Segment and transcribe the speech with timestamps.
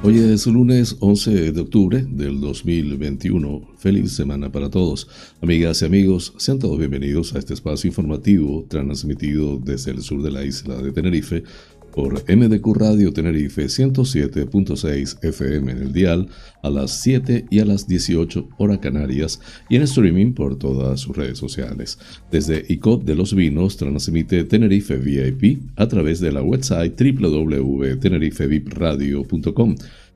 [0.00, 3.68] Hoy es lunes 11 de octubre del 2021.
[3.78, 5.08] Feliz semana para todos.
[5.42, 10.30] Amigas y amigos, sean todos bienvenidos a este espacio informativo transmitido desde el sur de
[10.30, 11.42] la isla de Tenerife
[11.98, 16.28] por MDQ Radio Tenerife 107.6 FM en el dial
[16.62, 21.16] a las 7 y a las 18 hora canarias y en streaming por todas sus
[21.16, 21.98] redes sociales.
[22.30, 29.74] Desde ICOT de los Vinos transmite Tenerife VIP a través de la website www.tenerifevipradio.com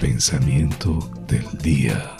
[0.00, 2.16] Pensamiento del día.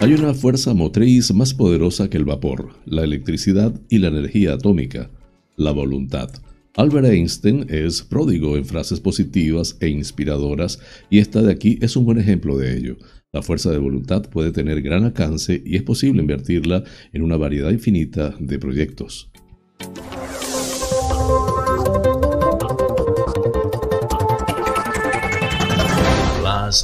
[0.00, 5.10] Hay una fuerza motriz más poderosa que el vapor, la electricidad y la energía atómica,
[5.56, 6.30] la voluntad.
[6.76, 10.78] Albert Einstein es pródigo en frases positivas e inspiradoras
[11.10, 12.96] y esta de aquí es un buen ejemplo de ello.
[13.32, 17.70] La fuerza de voluntad puede tener gran alcance y es posible invertirla en una variedad
[17.70, 19.30] infinita de proyectos.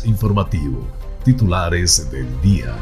[0.06, 0.86] Informativo.
[1.24, 2.74] Titulares del día.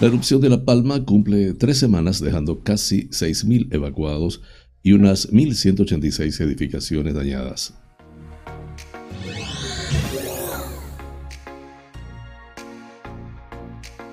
[0.00, 4.42] La erupción de La Palma cumple tres semanas dejando casi 6.000 evacuados
[4.82, 7.74] y unas 1.186 edificaciones dañadas.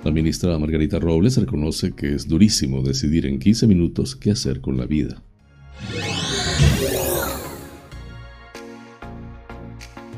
[0.05, 4.77] La ministra Margarita Robles reconoce que es durísimo decidir en 15 minutos qué hacer con
[4.77, 5.21] la vida.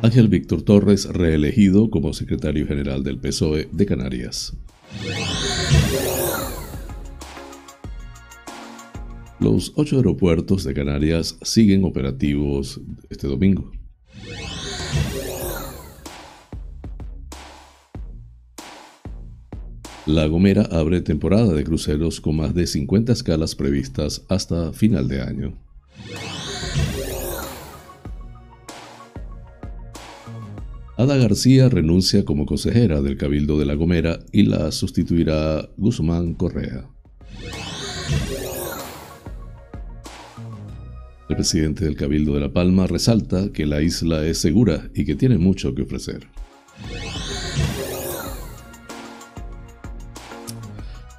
[0.03, 4.53] Ángel Víctor Torres, reelegido como secretario general del PSOE de Canarias.
[9.40, 13.72] Los ocho aeropuertos de Canarias siguen operativos este domingo.
[20.06, 25.22] La Gomera abre temporada de cruceros con más de 50 escalas previstas hasta final de
[25.22, 25.72] año.
[30.96, 36.88] Ada García renuncia como consejera del Cabildo de La Gomera y la sustituirá Guzmán Correa.
[41.30, 45.16] El presidente del Cabildo de La Palma resalta que la isla es segura y que
[45.16, 46.28] tiene mucho que ofrecer.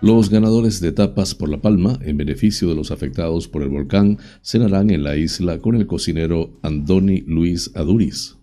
[0.01, 4.19] Los ganadores de etapas por La Palma, en beneficio de los afectados por el volcán,
[4.41, 8.37] cenarán en la isla con el cocinero Andoni Luis Aduriz.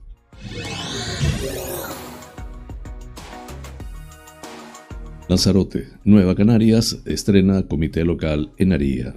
[5.31, 9.15] Lanzarote, Nueva Canarias, estrena comité local en Aría.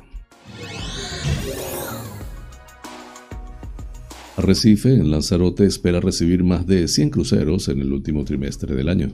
[4.37, 9.09] Arrecife, en Lanzarote, espera recibir más de 100 cruceros en el último trimestre del año.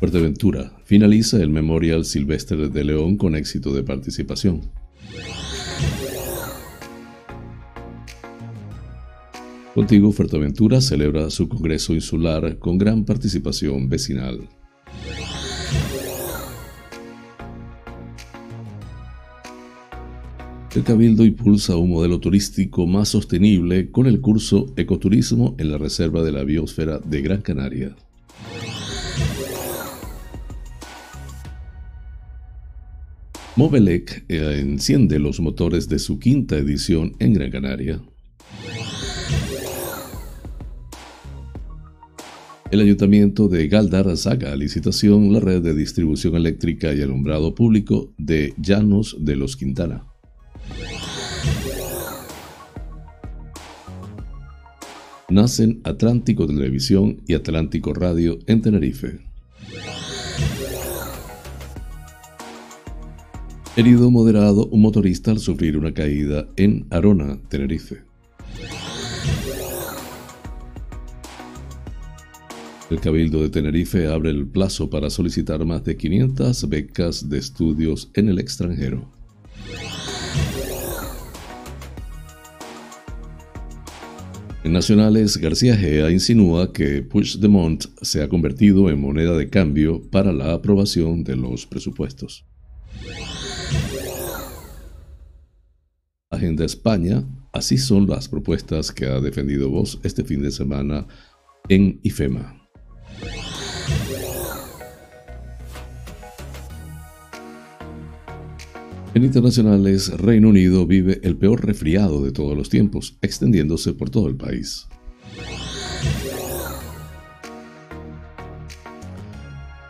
[0.00, 4.62] Fuerteventura finaliza el Memorial Silvestre de León con éxito de participación.
[9.74, 14.48] Contigo Fuerteventura celebra su Congreso Insular con gran participación vecinal.
[20.74, 26.24] El Cabildo impulsa un modelo turístico más sostenible con el curso Ecoturismo en la Reserva
[26.24, 27.94] de la Biosfera de Gran Canaria.
[33.54, 38.00] Movelec eh, enciende los motores de su quinta edición en Gran Canaria.
[42.70, 48.12] El ayuntamiento de Galdar saca a licitación la red de distribución eléctrica y alumbrado público
[48.16, 50.06] de Llanos de los Quintana.
[55.28, 59.18] Nacen Atlántico Televisión y Atlántico Radio en Tenerife.
[63.76, 68.09] Herido moderado un motorista al sufrir una caída en Arona, Tenerife.
[72.90, 78.10] El Cabildo de Tenerife abre el plazo para solicitar más de 500 becas de estudios
[78.14, 79.08] en el extranjero.
[84.64, 90.32] En nacionales, García Gea insinúa que Puigdemont se ha convertido en moneda de cambio para
[90.32, 92.44] la aprobación de los presupuestos.
[96.28, 101.06] Agenda España, así son las propuestas que ha defendido Vox este fin de semana
[101.68, 102.59] en IFEMA.
[109.12, 114.28] En internacionales, Reino Unido vive el peor resfriado de todos los tiempos, extendiéndose por todo
[114.28, 114.86] el país.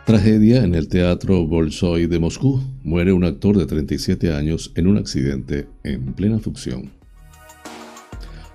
[0.07, 2.59] Tragedia en el Teatro Bolshoi de Moscú.
[2.83, 6.89] Muere un actor de 37 años en un accidente en plena función.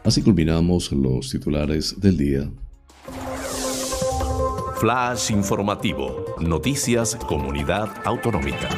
[0.02, 2.50] Así culminamos los titulares del día.
[4.78, 6.26] Flash informativo.
[6.38, 8.68] Noticias Comunidad Autonómica.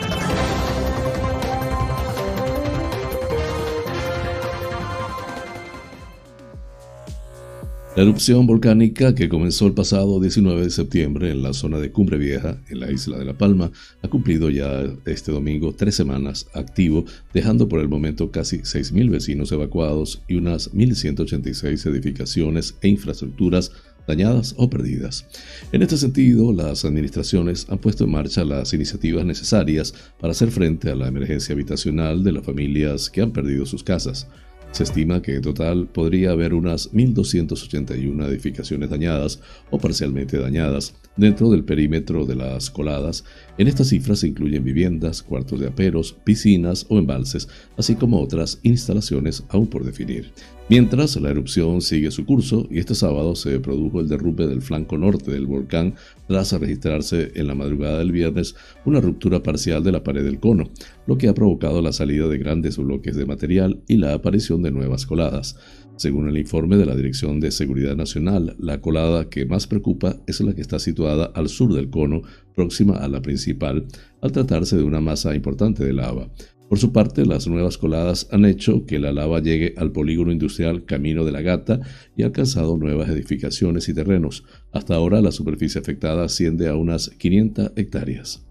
[7.96, 12.16] La erupción volcánica que comenzó el pasado 19 de septiembre en la zona de Cumbre
[12.16, 17.06] Vieja, en la isla de La Palma, ha cumplido ya este domingo tres semanas activo,
[17.34, 23.72] dejando por el momento casi 6.000 vecinos evacuados y unas 1.186 edificaciones e infraestructuras
[24.08, 25.26] dañadas o perdidas.
[25.70, 30.90] En este sentido, las administraciones han puesto en marcha las iniciativas necesarias para hacer frente
[30.90, 34.26] a la emergencia habitacional de las familias que han perdido sus casas.
[34.72, 39.40] Se estima que en total podría haber unas 1.281 edificaciones dañadas
[39.70, 43.24] o parcialmente dañadas dentro del perímetro de las coladas.
[43.58, 48.60] En estas cifras se incluyen viviendas, cuartos de aperos, piscinas o embalses, así como otras
[48.62, 50.30] instalaciones aún por definir.
[50.70, 54.96] Mientras la erupción sigue su curso y este sábado se produjo el derrumbe del flanco
[54.96, 55.94] norte del volcán
[56.28, 60.70] tras registrarse en la madrugada del viernes una ruptura parcial de la pared del cono,
[61.06, 64.70] lo que ha provocado la salida de grandes bloques de material y la aparición de
[64.70, 65.56] nuevas coladas.
[65.98, 70.40] Según el informe de la Dirección de Seguridad Nacional, la colada que más preocupa es
[70.40, 72.22] la que está situada al sur del cono,
[72.54, 73.84] próxima a la principal,
[74.22, 76.30] al tratarse de una masa importante de lava.
[76.68, 80.84] Por su parte, las nuevas coladas han hecho que la lava llegue al polígono industrial
[80.84, 81.80] Camino de la Gata
[82.16, 84.44] y ha alcanzado nuevas edificaciones y terrenos.
[84.70, 88.46] Hasta ahora la superficie afectada asciende a unas 500 hectáreas.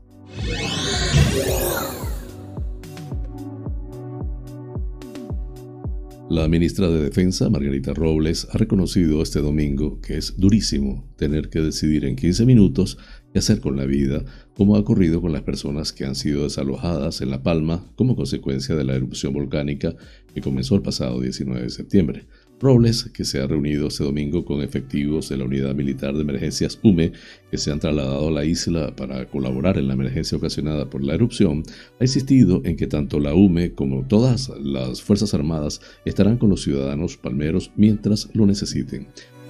[6.30, 11.62] La ministra de Defensa, Margarita Robles, ha reconocido este domingo que es durísimo tener que
[11.62, 12.98] decidir en 15 minutos
[13.32, 17.22] qué hacer con la vida, como ha ocurrido con las personas que han sido desalojadas
[17.22, 19.96] en La Palma como consecuencia de la erupción volcánica
[20.34, 22.28] que comenzó el pasado 19 de septiembre.
[22.60, 26.80] Robles, que se ha reunido este domingo con efectivos de la Unidad Militar de Emergencias
[26.84, 27.12] UME,
[27.52, 31.14] que se han trasladado a la isla para colaborar en la emergencia ocasionada por la
[31.14, 31.64] erupción,
[32.00, 36.64] ha insistido en que tanto la UME como todas las Fuerzas Armadas estarán con los
[36.64, 39.08] ciudadanos palmeros mientras lo necesiten.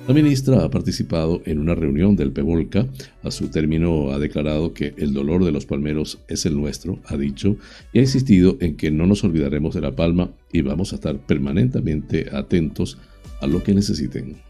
[0.07, 2.87] La ministra ha participado en una reunión del PEVOLCA.
[3.23, 7.17] A su término ha declarado que el dolor de los palmeros es el nuestro, ha
[7.17, 7.57] dicho,
[7.91, 11.17] y ha insistido en que no nos olvidaremos de La Palma y vamos a estar
[11.17, 12.97] permanentemente atentos
[13.41, 14.46] a lo que necesiten.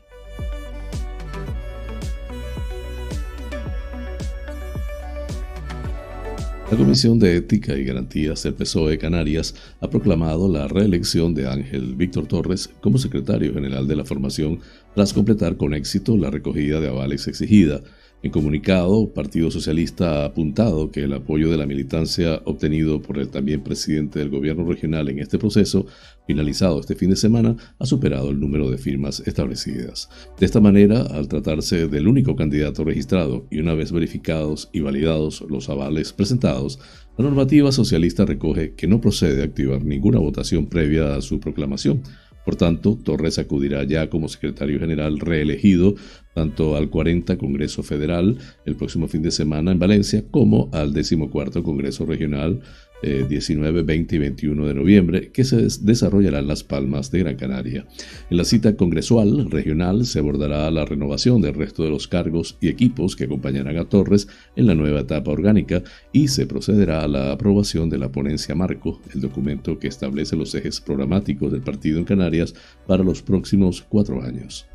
[6.69, 11.95] La Comisión de Ética y Garantías del PSOE Canarias ha proclamado la reelección de Ángel
[11.95, 14.59] Víctor Torres como secretario general de la formación
[14.93, 17.79] tras completar con éxito la recogida de avales exigida.
[18.23, 23.29] En comunicado, Partido Socialista ha apuntado que el apoyo de la militancia obtenido por el
[23.29, 25.85] también presidente del gobierno regional en este proceso,
[26.25, 30.09] finalizado este fin de semana, ha superado el número de firmas establecidas.
[30.39, 35.45] De esta manera, al tratarse del único candidato registrado y una vez verificados y validados
[35.47, 36.79] los avales presentados,
[37.19, 42.01] la normativa socialista recoge que no procede a activar ninguna votación previa a su proclamación,
[42.47, 45.95] por tanto, Torres acudirá ya como secretario general reelegido
[46.33, 51.61] tanto al 40 Congreso Federal el próximo fin de semana en Valencia como al 14
[51.61, 52.61] Congreso Regional
[53.01, 57.35] 19, eh, 20 y 21 de noviembre, que se desarrollará en Las Palmas de Gran
[57.35, 57.85] Canaria.
[58.29, 62.69] En la cita congresual regional se abordará la renovación del resto de los cargos y
[62.69, 67.31] equipos que acompañarán a Torres en la nueva etapa orgánica y se procederá a la
[67.31, 72.05] aprobación de la ponencia marco, el documento que establece los ejes programáticos del partido en
[72.05, 72.53] Canarias
[72.87, 74.67] para los próximos cuatro años.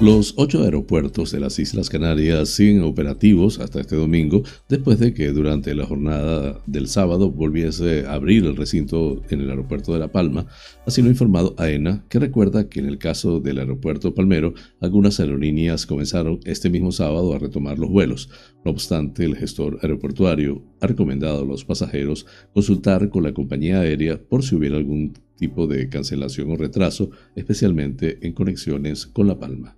[0.00, 5.28] Los ocho aeropuertos de las Islas Canarias siguen operativos hasta este domingo, después de que
[5.28, 10.10] durante la jornada del sábado volviese a abrir el recinto en el aeropuerto de La
[10.10, 10.46] Palma,
[10.84, 15.20] así lo ha informado AENA, que recuerda que en el caso del aeropuerto Palmero, algunas
[15.20, 18.30] aerolíneas comenzaron este mismo sábado a retomar los vuelos.
[18.64, 24.20] No obstante, el gestor aeroportuario ha recomendado a los pasajeros consultar con la compañía aérea
[24.20, 29.76] por si hubiera algún tipo de cancelación o retraso, especialmente en conexiones con La Palma.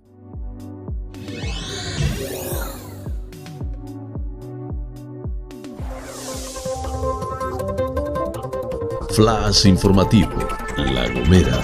[9.17, 10.29] Flash informativo,
[10.77, 11.59] La Gomera.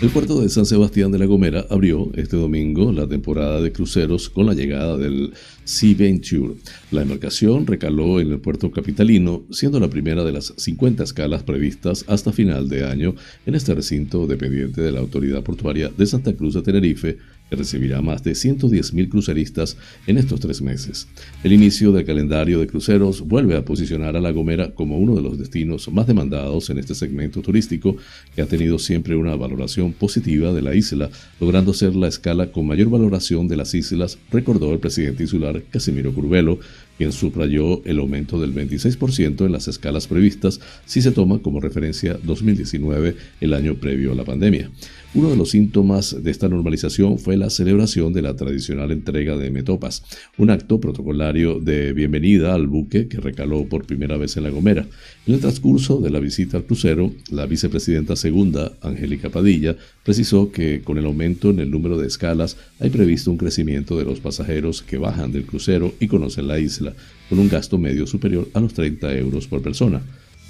[0.00, 4.28] El puerto de San Sebastián de la Gomera abrió este domingo la temporada de cruceros
[4.28, 5.32] con la llegada del
[5.64, 6.54] Sea Venture.
[6.90, 12.04] La embarcación recaló en el puerto capitalino, siendo la primera de las 50 escalas previstas
[12.08, 13.14] hasta final de año
[13.46, 18.00] en este recinto dependiente de la Autoridad Portuaria de Santa Cruz de Tenerife, que recibirá
[18.00, 19.76] más de 110.000 cruceristas
[20.06, 21.06] en estos tres meses.
[21.44, 25.20] El inicio del calendario de cruceros vuelve a posicionar a La Gomera como uno de
[25.20, 27.96] los destinos más demandados en este segmento turístico,
[28.34, 32.66] que ha tenido siempre una valoración positiva de la isla, logrando ser la escala con
[32.66, 36.58] mayor valoración de las islas, recordó el presidente insular Casimiro Curvelo,
[36.96, 42.18] quien subrayó el aumento del 26% en las escalas previstas si se toma como referencia
[42.22, 44.70] 2019, el año previo a la pandemia.
[45.14, 49.50] Uno de los síntomas de esta normalización fue la celebración de la tradicional entrega de
[49.50, 50.02] metopas,
[50.38, 54.86] un acto protocolario de bienvenida al buque que recaló por primera vez en La Gomera.
[55.26, 60.80] En el transcurso de la visita al crucero, la vicepresidenta segunda, Angélica Padilla, precisó que
[60.80, 64.80] con el aumento en el número de escalas hay previsto un crecimiento de los pasajeros
[64.80, 66.94] que bajan del crucero y conocen la isla,
[67.28, 70.00] con un gasto medio superior a los 30 euros por persona.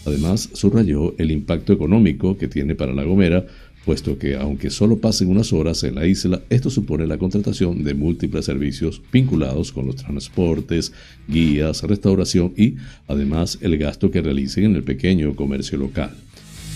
[0.04, 3.47] Además, subrayó el impacto económico que tiene para La Gomera
[3.85, 7.95] puesto que aunque solo pasen unas horas en la isla, esto supone la contratación de
[7.95, 10.93] múltiples servicios vinculados con los transportes,
[11.29, 12.77] guías, restauración y,
[13.09, 16.15] además, el gasto que realicen en el pequeño comercio local.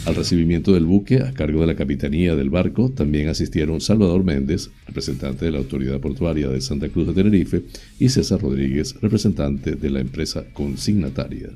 [0.07, 4.71] Al recibimiento del buque, a cargo de la capitanía del barco, también asistieron Salvador Méndez,
[4.87, 7.63] representante de la Autoridad Portuaria de Santa Cruz de Tenerife,
[7.99, 11.49] y César Rodríguez, representante de la empresa consignataria.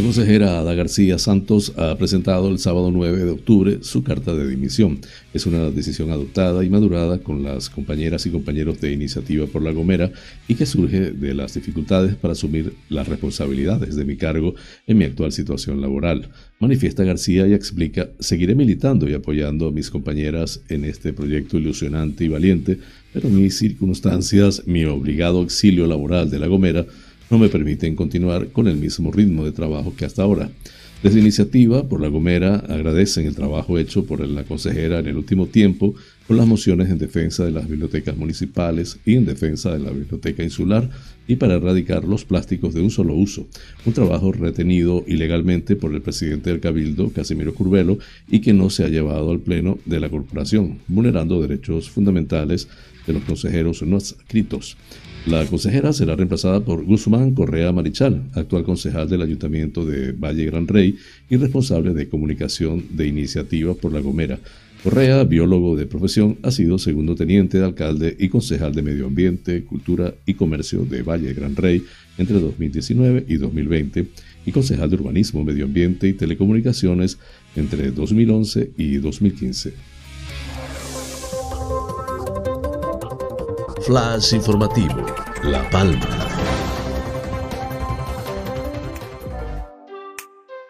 [0.00, 4.48] La consejera Ada García Santos ha presentado el sábado 9 de octubre su carta de
[4.48, 4.98] dimisión.
[5.34, 9.72] Es una decisión adoptada y madurada con las compañeras y compañeros de Iniciativa por la
[9.72, 10.10] Gomera
[10.48, 14.54] y que surge de las dificultades para asumir las responsabilidades de mi cargo
[14.86, 16.30] en mi actual situación laboral.
[16.60, 22.24] Manifiesta García y explica, seguiré militando y apoyando a mis compañeras en este proyecto ilusionante
[22.24, 22.78] y valiente,
[23.12, 26.86] pero mis circunstancias, mi obligado exilio laboral de la Gomera,
[27.30, 30.50] no me permiten continuar con el mismo ritmo de trabajo que hasta ahora.
[31.02, 35.46] Desde Iniciativa por la Gomera agradecen el trabajo hecho por la consejera en el último
[35.46, 35.94] tiempo
[36.26, 40.42] con las mociones en defensa de las bibliotecas municipales y en defensa de la biblioteca
[40.42, 40.90] insular
[41.26, 43.46] y para erradicar los plásticos de un solo uso,
[43.86, 48.84] un trabajo retenido ilegalmente por el presidente del Cabildo, Casimiro Curvelo, y que no se
[48.84, 52.68] ha llevado al pleno de la corporación, vulnerando derechos fundamentales
[53.06, 54.76] de los consejeros no adscritos.
[55.26, 60.66] La consejera será reemplazada por Guzmán Correa Marichal, actual concejal del Ayuntamiento de Valle Gran
[60.66, 60.96] Rey
[61.28, 64.38] y responsable de comunicación de iniciativa por La Gomera.
[64.82, 69.62] Correa, biólogo de profesión, ha sido segundo teniente de alcalde y concejal de Medio Ambiente,
[69.64, 71.84] Cultura y Comercio de Valle Gran Rey
[72.16, 74.06] entre 2019 y 2020
[74.46, 77.18] y concejal de Urbanismo, Medio Ambiente y Telecomunicaciones
[77.56, 79.89] entre 2011 y 2015.
[83.90, 85.04] Flash informativo,
[85.42, 85.98] La Palma.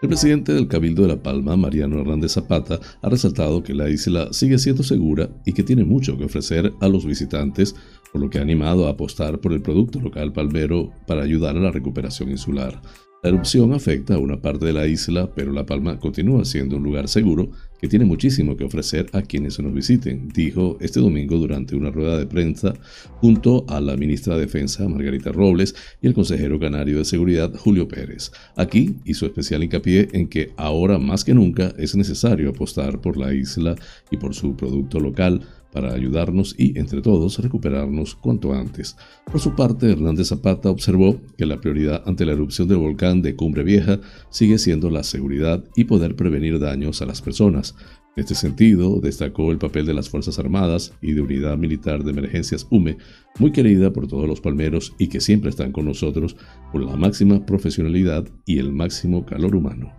[0.00, 4.32] El presidente del Cabildo de La Palma, Mariano Hernández Zapata, ha resaltado que la isla
[4.32, 7.76] sigue siendo segura y que tiene mucho que ofrecer a los visitantes,
[8.10, 11.60] por lo que ha animado a apostar por el producto local palmero para ayudar a
[11.60, 12.80] la recuperación insular.
[13.22, 16.82] La erupción afecta a una parte de la isla, pero La Palma continúa siendo un
[16.82, 21.76] lugar seguro que tiene muchísimo que ofrecer a quienes nos visiten, dijo este domingo durante
[21.76, 22.72] una rueda de prensa
[23.20, 27.86] junto a la ministra de Defensa Margarita Robles y el consejero canario de Seguridad Julio
[27.88, 28.32] Pérez.
[28.56, 33.34] Aquí hizo especial hincapié en que ahora más que nunca es necesario apostar por la
[33.34, 33.74] isla
[34.10, 38.96] y por su producto local para ayudarnos y, entre todos, recuperarnos cuanto antes.
[39.30, 43.36] Por su parte, Hernández Zapata observó que la prioridad ante la erupción del volcán de
[43.36, 44.00] Cumbre Vieja
[44.30, 47.74] sigue siendo la seguridad y poder prevenir daños a las personas.
[48.16, 52.10] En este sentido, destacó el papel de las Fuerzas Armadas y de Unidad Militar de
[52.10, 52.98] Emergencias UME,
[53.38, 56.36] muy querida por todos los palmeros y que siempre están con nosotros
[56.72, 59.92] por la máxima profesionalidad y el máximo calor humano.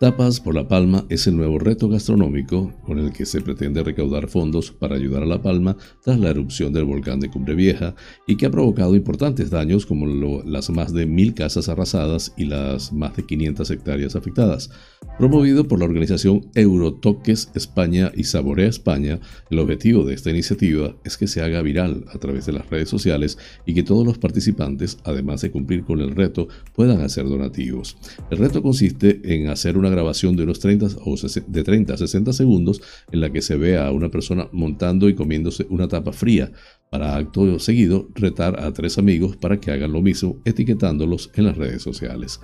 [0.00, 4.28] Tapas por La Palma es el nuevo reto gastronómico con el que se pretende recaudar
[4.28, 7.94] fondos para ayudar a La Palma tras la erupción del volcán de Cumbre Vieja
[8.26, 10.06] y que ha provocado importantes daños como
[10.46, 14.70] las más de mil casas arrasadas y las más de 500 hectáreas afectadas.
[15.18, 21.18] Promovido por la organización Eurotoques España y Saborea España, el objetivo de esta iniciativa es
[21.18, 24.96] que se haga viral a través de las redes sociales y que todos los participantes,
[25.04, 27.98] además de cumplir con el reto, puedan hacer donativos.
[28.30, 31.16] El reto consiste en hacer una grabación de unos 30 o
[31.46, 32.80] de 30 a 60 segundos
[33.12, 36.52] en la que se ve a una persona montando y comiéndose una tapa fría
[36.90, 41.56] para acto seguido retar a tres amigos para que hagan lo mismo etiquetándolos en las
[41.56, 42.40] redes sociales.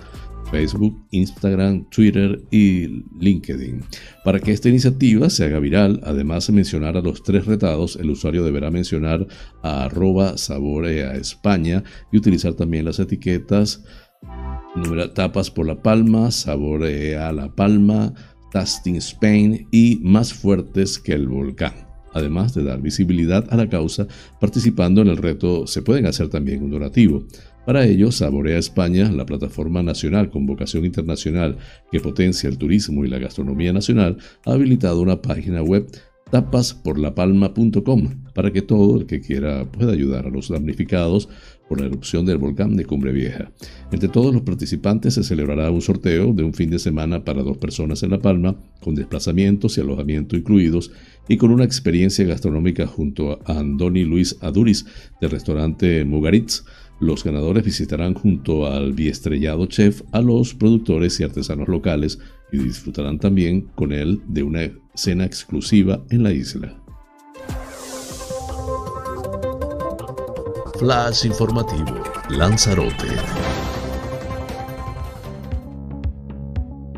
[0.51, 3.81] Facebook, Instagram, Twitter y LinkedIn.
[4.23, 8.09] Para que esta iniciativa se haga viral, además de mencionar a los tres retados, el
[8.09, 9.27] usuario deberá mencionar
[9.61, 13.83] a arroba saborea España y utilizar también las etiquetas
[15.13, 18.13] tapas por la palma, saborea la palma,
[18.51, 21.73] tasting Spain y más fuertes que el volcán.
[22.13, 24.07] Además de dar visibilidad a la causa,
[24.39, 27.25] participando en el reto se pueden hacer también un donativo.
[27.65, 31.57] Para ello, Saborea España, la plataforma nacional con vocación internacional
[31.91, 35.85] que potencia el turismo y la gastronomía nacional, ha habilitado una página web
[36.31, 41.29] tapasporlapalma.com para que todo el que quiera pueda ayudar a los damnificados
[41.67, 43.51] por la erupción del volcán de Cumbre Vieja.
[43.91, 47.57] Entre todos los participantes se celebrará un sorteo de un fin de semana para dos
[47.57, 50.91] personas en La Palma, con desplazamientos y alojamiento incluidos,
[51.27, 54.85] y con una experiencia gastronómica junto a Andoni Luis Aduris
[55.19, 56.63] del restaurante Mugaritz.
[56.99, 62.19] Los ganadores visitarán junto al biestrellado chef a los productores y artesanos locales
[62.51, 66.75] y disfrutarán también con él de una cena exclusiva en la isla.
[70.79, 73.07] Flash informativo, Lanzarote.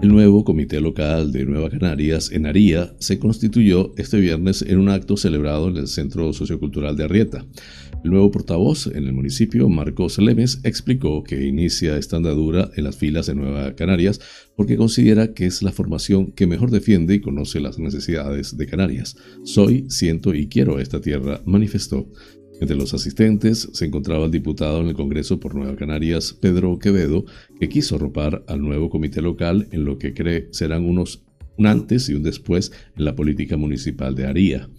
[0.02, 4.88] El nuevo Comité Local de Nueva Canarias en Aría se constituyó este viernes en un
[4.88, 7.46] acto celebrado en el Centro Sociocultural de Arrieta.
[8.04, 12.96] El nuevo portavoz en el municipio, Marcos Lemes, explicó que inicia esta andadura en las
[12.96, 14.22] filas de Nueva Canarias
[14.56, 19.18] porque considera que es la formación que mejor defiende y conoce las necesidades de Canarias.
[19.44, 22.08] Soy, siento y quiero esta tierra, manifestó.
[22.62, 27.26] Entre los asistentes se encontraba el diputado en el Congreso por Nueva Canarias, Pedro Quevedo,
[27.60, 31.24] que quiso arropar al nuevo comité local en lo que cree serán unos
[31.60, 34.70] un antes y un después en la política municipal de Aría.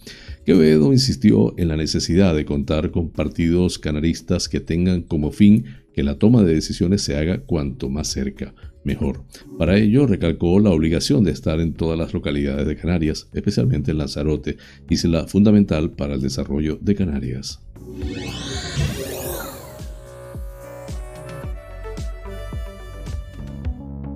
[0.45, 6.03] Quevedo insistió en la necesidad de contar con partidos canaristas que tengan como fin que
[6.03, 9.23] la toma de decisiones se haga cuanto más cerca, mejor.
[9.59, 13.99] Para ello recalcó la obligación de estar en todas las localidades de Canarias, especialmente en
[13.99, 14.57] Lanzarote,
[14.89, 17.61] y la fundamental para el desarrollo de Canarias.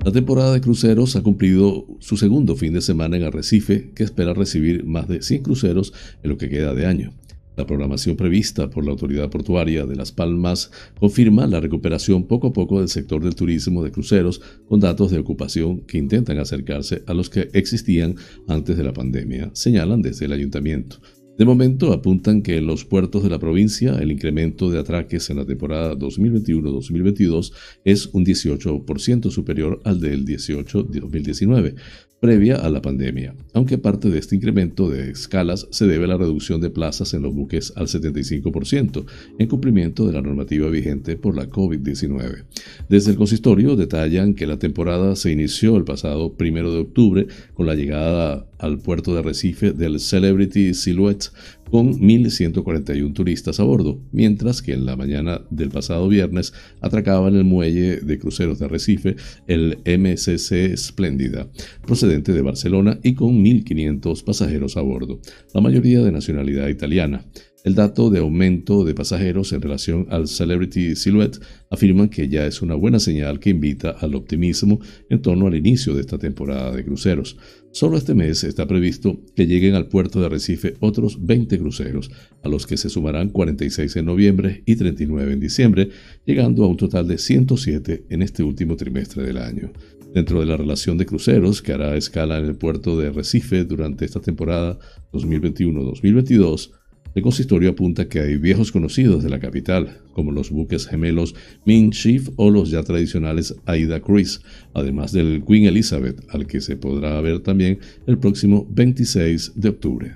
[0.06, 4.36] La temporada de cruceros ha cumplido su segundo fin de semana en Arrecife, que espera
[4.36, 7.12] recibir más de 100 cruceros en lo que queda de año.
[7.58, 12.54] La programación prevista por la Autoridad Portuaria de Las Palmas confirma la recuperación poco a
[12.54, 17.16] poco del sector del turismo de cruceros con datos de ocupación que intentan acercarse a
[17.16, 18.16] los que existían
[18.48, 20.98] antes de la pandemia, señalan desde el ayuntamiento.
[21.38, 25.38] De momento apuntan que en los puertos de la provincia el incremento de atraques en
[25.38, 27.52] la temporada 2021-2022
[27.84, 31.76] es un 18% superior al del 18-2019,
[32.22, 36.18] previa a la pandemia, aunque parte de este incremento de escalas se debe a la
[36.18, 39.06] reducción de plazas en los buques al 75%,
[39.38, 42.46] en cumplimiento de la normativa vigente por la COVID-19.
[42.90, 47.68] Desde el consistorio detallan que la temporada se inició el pasado 1 de octubre con
[47.68, 51.32] la llegada al puerto de Recife del Celebrity Silhouette
[51.70, 57.36] con 1.141 turistas a bordo, mientras que en la mañana del pasado viernes atracaba en
[57.36, 59.16] el muelle de cruceros de Recife
[59.48, 61.48] el MCC Splendida,
[61.86, 65.20] procedente de Barcelona y con 1.500 pasajeros a bordo,
[65.54, 67.26] la mayoría de nacionalidad italiana.
[67.66, 71.40] El dato de aumento de pasajeros en relación al Celebrity Silhouette
[71.72, 75.96] afirman que ya es una buena señal que invita al optimismo en torno al inicio
[75.96, 77.38] de esta temporada de cruceros.
[77.76, 82.10] Solo este mes está previsto que lleguen al puerto de Recife otros 20 cruceros,
[82.42, 85.90] a los que se sumarán 46 en noviembre y 39 en diciembre,
[86.26, 89.74] llegando a un total de 107 en este último trimestre del año.
[90.14, 94.06] Dentro de la relación de cruceros que hará escala en el puerto de Recife durante
[94.06, 94.80] esta temporada
[95.12, 96.72] 2021-2022,
[97.16, 101.92] el consistorio apunta que hay viejos conocidos de la capital, como los buques gemelos Min
[101.92, 104.42] Chief o los ya tradicionales Aida Cruise,
[104.74, 110.16] además del Queen Elizabeth, al que se podrá ver también el próximo 26 de octubre.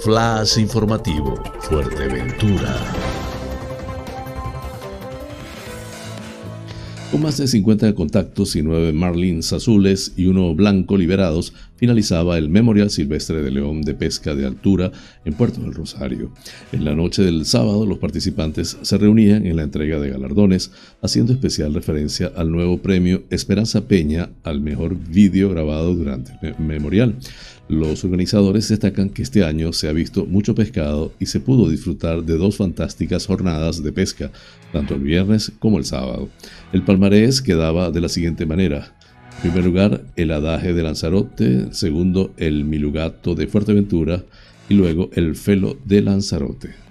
[0.00, 2.76] Flash informativo, Fuerteventura.
[7.12, 12.48] Con más de 50 contactos y 9 Marlins azules y uno blanco liberados, finalizaba el
[12.48, 14.92] Memorial Silvestre de León de Pesca de Altura
[15.24, 16.30] en Puerto del Rosario.
[16.70, 21.32] En la noche del sábado, los participantes se reunían en la entrega de galardones, haciendo
[21.32, 27.16] especial referencia al nuevo premio Esperanza Peña al mejor vídeo grabado durante el memorial.
[27.68, 32.22] Los organizadores destacan que este año se ha visto mucho pescado y se pudo disfrutar
[32.22, 34.30] de dos fantásticas jornadas de pesca,
[34.72, 36.28] tanto el viernes como el sábado.
[36.72, 38.94] El palmarés quedaba de la siguiente manera.
[39.42, 44.22] En primer lugar, el adaje de Lanzarote, segundo, el milugato de Fuerteventura
[44.68, 46.82] y luego el felo de Lanzarote.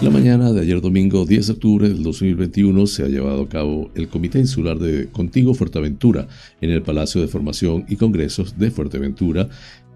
[0.00, 3.90] La mañana de ayer domingo 10 de octubre del 2021 se ha llevado a cabo
[3.96, 6.28] el Comité Insular de Contigo Fuerteventura
[6.60, 9.48] en el Palacio de Formación y Congresos de Fuerteventura,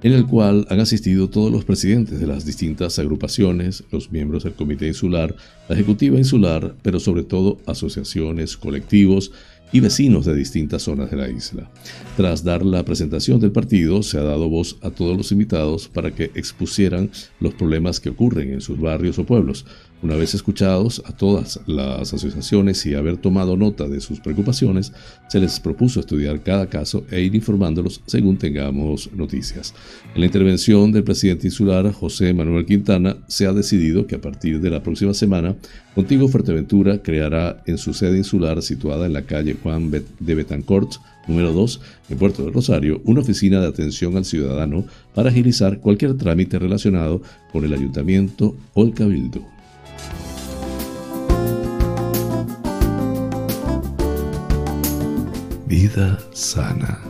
[0.02, 4.54] en el cual han asistido todos los presidentes de las distintas agrupaciones, los miembros del
[4.54, 5.34] Comité Insular,
[5.68, 9.30] la Ejecutiva Insular, pero sobre todo asociaciones, colectivos,
[9.72, 11.70] y vecinos de distintas zonas de la isla.
[12.16, 16.10] Tras dar la presentación del partido, se ha dado voz a todos los invitados para
[16.10, 19.64] que expusieran los problemas que ocurren en sus barrios o pueblos,
[20.02, 24.92] una vez escuchados a todas las asociaciones y haber tomado nota de sus preocupaciones,
[25.28, 29.74] se les propuso estudiar cada caso e ir informándolos según tengamos noticias.
[30.12, 34.60] En la intervención del presidente insular, José Manuel Quintana, se ha decidido que a partir
[34.60, 35.54] de la próxima semana,
[35.94, 40.94] Contigo Fuerteventura creará en su sede insular situada en la calle Juan de Betancourt,
[41.26, 46.16] número 2, en Puerto del Rosario, una oficina de atención al ciudadano para agilizar cualquier
[46.16, 47.22] trámite relacionado
[47.52, 49.42] con el ayuntamiento o el cabildo.
[55.66, 57.00] Vida sana.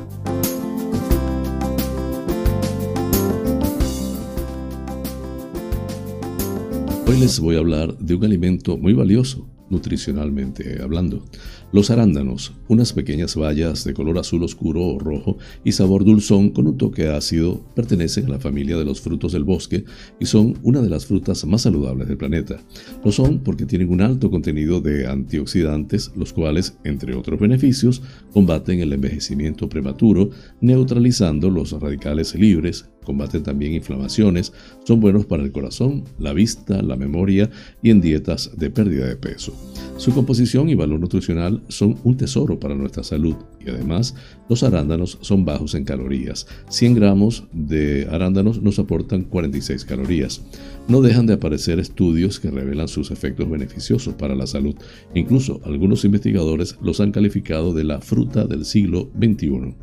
[7.12, 11.24] Hoy les voy a hablar de un alimento muy valioso, nutricionalmente hablando,
[11.72, 16.66] los arándanos, unas pequeñas bayas de color azul oscuro o rojo y sabor dulzón con
[16.66, 19.84] un toque ácido, pertenecen a la familia de los frutos del bosque
[20.20, 22.58] y son una de las frutas más saludables del planeta.
[23.02, 28.80] Lo son porque tienen un alto contenido de antioxidantes, los cuales, entre otros beneficios, combaten
[28.80, 30.30] el envejecimiento prematuro,
[30.60, 34.52] neutralizando los radicales libres, combaten también inflamaciones,
[34.84, 37.50] son buenos para el corazón, la vista, la memoria
[37.82, 39.54] y en dietas de pérdida de peso.
[39.96, 44.14] Su composición y valor nutricional son un tesoro para nuestra salud y además
[44.48, 46.46] los arándanos son bajos en calorías.
[46.68, 50.42] 100 gramos de arándanos nos aportan 46 calorías.
[50.88, 54.74] No dejan de aparecer estudios que revelan sus efectos beneficiosos para la salud.
[55.14, 59.74] Incluso algunos investigadores los han calificado de la fruta del siglo XXI.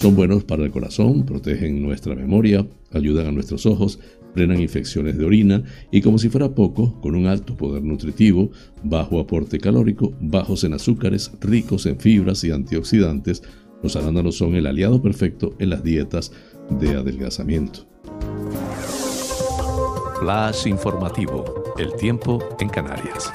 [0.00, 3.98] Son buenos para el corazón, protegen nuestra memoria, ayudan a nuestros ojos,
[4.34, 8.50] frenan infecciones de orina y como si fuera poco, con un alto poder nutritivo,
[8.82, 13.42] bajo aporte calórico, bajos en azúcares, ricos en fibras y antioxidantes,
[13.82, 16.32] los arándanos son el aliado perfecto en las dietas
[16.68, 17.86] de adelgazamiento.
[20.20, 23.32] Flash informativo, el tiempo en Canarias.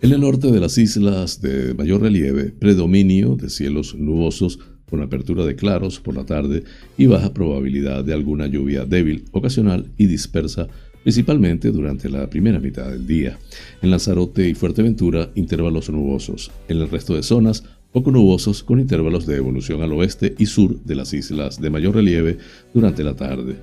[0.00, 4.58] En el norte de las islas de mayor relieve, predominio de cielos nubosos
[4.92, 6.64] con apertura de claros por la tarde
[6.98, 10.68] y baja probabilidad de alguna lluvia débil, ocasional y dispersa,
[11.02, 13.38] principalmente durante la primera mitad del día.
[13.80, 16.50] En Lanzarote y Fuerteventura, intervalos nubosos.
[16.68, 20.78] En el resto de zonas, poco nubosos con intervalos de evolución al oeste y sur
[20.84, 22.36] de las islas de mayor relieve
[22.74, 23.56] durante la tarde.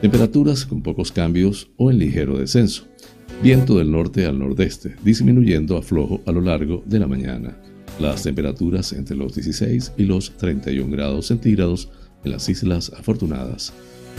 [0.00, 2.88] Temperaturas con pocos cambios o en ligero descenso.
[3.40, 7.56] Viento del norte al nordeste, disminuyendo a flojo a lo largo de la mañana.
[7.98, 11.88] Las temperaturas entre los 16 y los 31 grados centígrados
[12.24, 13.72] en las Islas Afortunadas.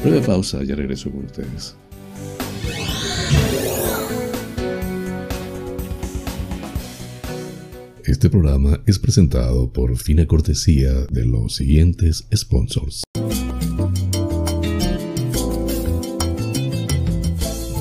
[0.03, 1.75] Breve pausa, ya regreso con ustedes.
[8.05, 13.03] Este programa es presentado por fina cortesía de los siguientes sponsors.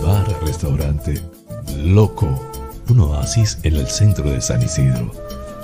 [0.03, 1.21] Bar Restaurante
[1.85, 2.41] Loco,
[2.89, 5.13] un oasis en el centro de San Isidro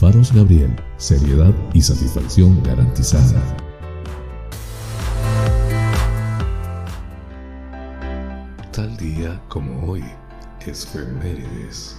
[0.00, 3.54] Faros Gabriel, seriedad y satisfacción garantizada.
[8.72, 10.02] Tal día como hoy,
[10.66, 11.98] es Femérides.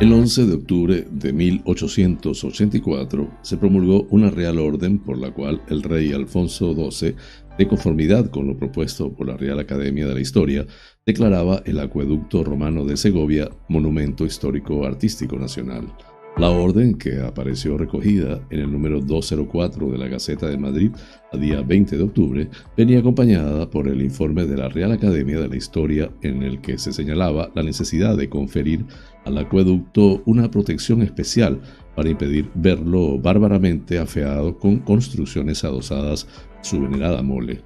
[0.00, 5.84] El 11 de octubre de 1884 se promulgó una real orden por la cual el
[5.84, 7.14] rey Alfonso XII,
[7.58, 10.66] de conformidad con lo propuesto por la Real Academia de la Historia,
[11.04, 15.92] declaraba el acueducto romano de Segovia Monumento Histórico Artístico Nacional.
[16.38, 20.92] La orden, que apareció recogida en el número 204 de la Gaceta de Madrid
[21.32, 25.48] a día 20 de octubre, venía acompañada por el informe de la Real Academia de
[25.48, 28.84] la Historia en el que se señalaba la necesidad de conferir
[29.24, 31.60] al acueducto una protección especial
[31.98, 36.28] para impedir verlo bárbaramente afeado con construcciones adosadas
[36.60, 37.60] a su venerada mole.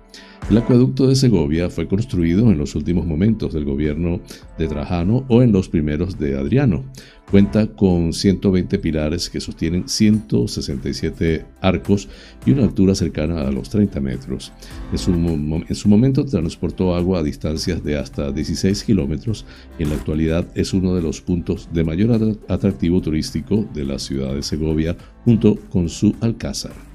[0.51, 4.21] El acueducto de Segovia fue construido en los últimos momentos del gobierno
[4.59, 6.85] de Trajano o en los primeros de Adriano.
[7.31, 12.09] Cuenta con 120 pilares que sostienen 167 arcos
[12.45, 14.53] y una altura cercana a los 30 metros.
[14.91, 19.47] En su, en su momento transportó agua a distancias de hasta 16 kilómetros
[19.79, 23.99] y en la actualidad es uno de los puntos de mayor atractivo turístico de la
[23.99, 26.92] ciudad de Segovia junto con su alcázar.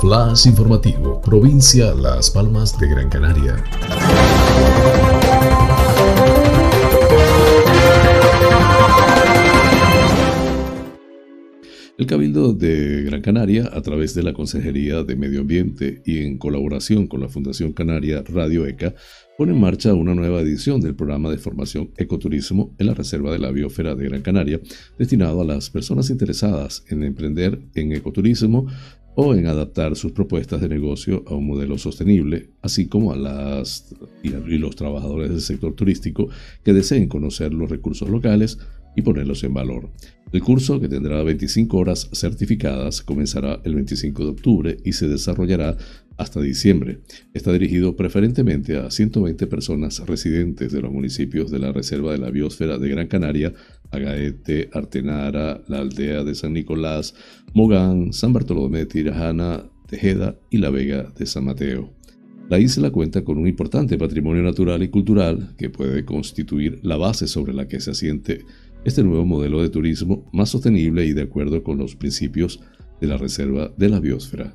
[0.00, 3.64] Flash informativo, provincia Las Palmas de Gran Canaria.
[11.98, 16.38] El Cabildo de Gran Canaria, a través de la Consejería de Medio Ambiente y en
[16.38, 18.94] colaboración con la Fundación Canaria Radio ECA,
[19.36, 23.40] pone en marcha una nueva edición del programa de formación Ecoturismo en la Reserva de
[23.40, 24.60] la Biosfera de Gran Canaria,
[24.96, 28.66] destinado a las personas interesadas en emprender en ecoturismo
[29.20, 33.92] o en adaptar sus propuestas de negocio a un modelo sostenible, así como a las
[34.22, 36.28] y los trabajadores del sector turístico
[36.62, 38.60] que deseen conocer los recursos locales
[38.94, 39.90] y ponerlos en valor.
[40.30, 45.76] El curso, que tendrá 25 horas certificadas, comenzará el 25 de octubre y se desarrollará
[46.16, 47.00] hasta diciembre.
[47.32, 52.30] Está dirigido preferentemente a 120 personas residentes de los municipios de la Reserva de la
[52.30, 53.54] Biosfera de Gran Canaria,
[53.90, 57.14] Agaete, Artenara, la aldea de San Nicolás,
[57.54, 61.92] Mogán, San Bartolomé de Tirajana, Tejeda y la Vega de San Mateo.
[62.48, 67.26] La isla cuenta con un importante patrimonio natural y cultural que puede constituir la base
[67.26, 68.44] sobre la que se asiente
[68.84, 72.60] este nuevo modelo de turismo más sostenible y de acuerdo con los principios
[73.00, 74.54] de la Reserva de la Biosfera.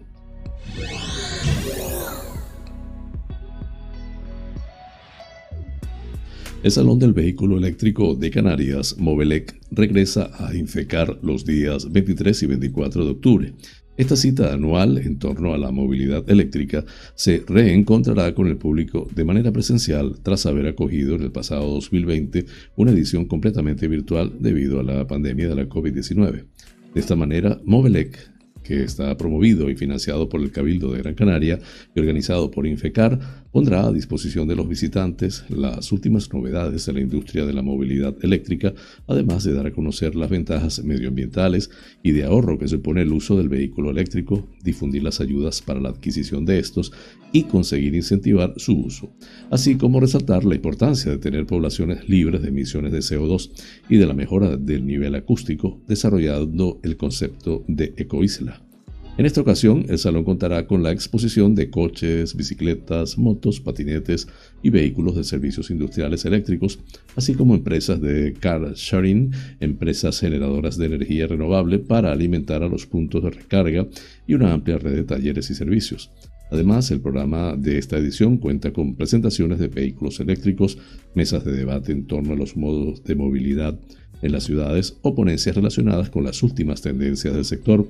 [6.63, 12.45] El Salón del Vehículo Eléctrico de Canarias, Movelec, regresa a Infecar los días 23 y
[12.45, 13.53] 24 de octubre.
[13.97, 19.25] Esta cita anual en torno a la movilidad eléctrica se reencontrará con el público de
[19.25, 22.45] manera presencial tras haber acogido en el pasado 2020
[22.77, 26.45] una edición completamente virtual debido a la pandemia de la COVID-19.
[26.93, 31.59] De esta manera, Movelec que está promovido y financiado por el Cabildo de Gran Canaria
[31.93, 37.01] y organizado por Infecar, pondrá a disposición de los visitantes las últimas novedades de la
[37.01, 38.73] industria de la movilidad eléctrica,
[39.07, 41.69] además de dar a conocer las ventajas medioambientales
[42.01, 45.89] y de ahorro que supone el uso del vehículo eléctrico, difundir las ayudas para la
[45.89, 46.93] adquisición de estos
[47.31, 49.11] y conseguir incentivar su uso,
[49.51, 53.51] así como resaltar la importancia de tener poblaciones libres de emisiones de CO2
[53.87, 58.72] y de la mejora del nivel acústico, desarrollando el concepto de ecoisla.
[59.15, 64.27] En esta ocasión, el salón contará con la exposición de coches, bicicletas, motos, patinetes
[64.63, 66.79] y vehículos de servicios industriales eléctricos,
[67.15, 72.87] así como empresas de car sharing, empresas generadoras de energía renovable para alimentar a los
[72.87, 73.85] puntos de recarga
[74.25, 76.09] y una amplia red de talleres y servicios.
[76.49, 80.79] Además, el programa de esta edición cuenta con presentaciones de vehículos eléctricos,
[81.13, 83.79] mesas de debate en torno a los modos de movilidad
[84.23, 87.87] en las ciudades o ponencias relacionadas con las últimas tendencias del sector,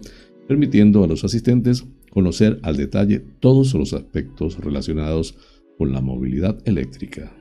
[0.48, 5.36] permitiendo a los asistentes conocer al detalle todos los aspectos relacionados
[5.78, 7.36] con la movilidad eléctrica.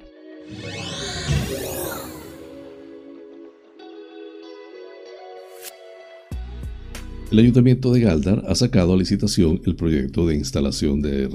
[7.31, 11.29] El Ayuntamiento de Galdar ha sacado a licitación el proyecto de instalación de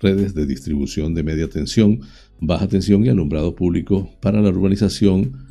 [0.00, 2.02] redes de distribución de media tensión,
[2.40, 5.49] baja tensión y alumbrado público para la urbanización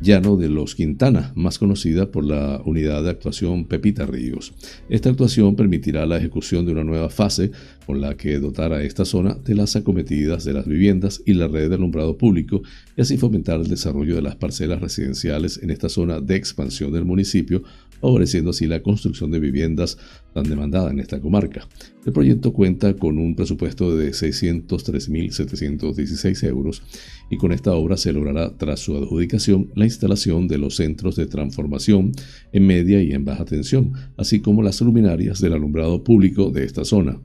[0.00, 4.54] Llano de los Quintana, más conocida por la unidad de actuación Pepita Ríos.
[4.88, 7.50] Esta actuación permitirá la ejecución de una nueva fase
[7.86, 11.48] con la que dotar a esta zona de las acometidas de las viviendas y la
[11.48, 12.62] red de alumbrado público
[12.96, 17.04] y así fomentar el desarrollo de las parcelas residenciales en esta zona de expansión del
[17.04, 17.62] municipio,
[18.00, 19.96] favoreciendo así la construcción de viviendas
[20.34, 21.66] tan demandada en esta comarca.
[22.04, 26.82] El proyecto cuenta con un presupuesto de 603.716 euros
[27.30, 31.26] y con esta obra se logrará, tras su adjudicación, la instalación de los centros de
[31.26, 32.12] transformación
[32.52, 36.84] en media y en baja tensión, así como las luminarias del alumbrado público de esta
[36.84, 37.20] zona.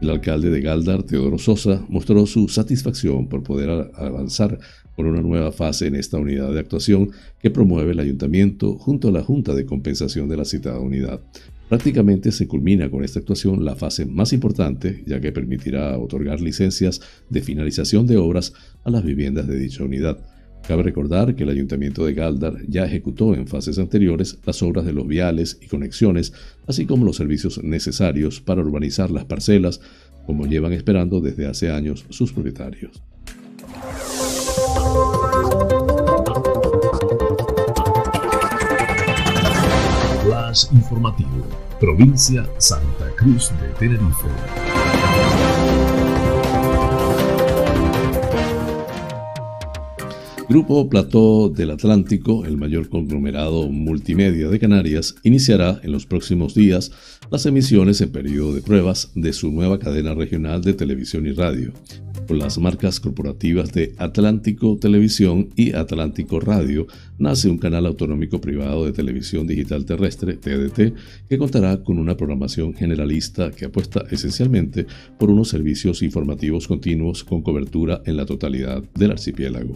[0.00, 4.58] El alcalde de Galdar, Teodoro Sosa, mostró su satisfacción por poder avanzar
[4.96, 9.12] con una nueva fase en esta unidad de actuación que promueve el ayuntamiento junto a
[9.12, 11.20] la Junta de Compensación de la citada unidad.
[11.68, 17.00] Prácticamente se culmina con esta actuación la fase más importante, ya que permitirá otorgar licencias
[17.30, 18.52] de finalización de obras
[18.84, 20.18] a las viviendas de dicha unidad.
[20.66, 24.94] Cabe recordar que el Ayuntamiento de Galdar ya ejecutó en fases anteriores las obras de
[24.94, 26.32] los viales y conexiones,
[26.66, 29.80] así como los servicios necesarios para urbanizar las parcelas,
[30.26, 33.02] como llevan esperando desde hace años sus propietarios.
[40.24, 41.46] Flash informativo,
[41.78, 44.28] provincia Santa Cruz de Tenerife.
[50.54, 56.92] Grupo Plató del Atlántico, el mayor conglomerado multimedia de Canarias, iniciará en los próximos días
[57.32, 61.72] las emisiones en periodo de pruebas de su nueva cadena regional de televisión y radio,
[62.28, 66.86] con las marcas corporativas de Atlántico Televisión y Atlántico Radio,
[67.18, 70.94] nace un canal autonómico privado de televisión digital terrestre, TDT,
[71.28, 74.86] que contará con una programación generalista que apuesta esencialmente
[75.18, 79.74] por unos servicios informativos continuos con cobertura en la totalidad del archipiélago.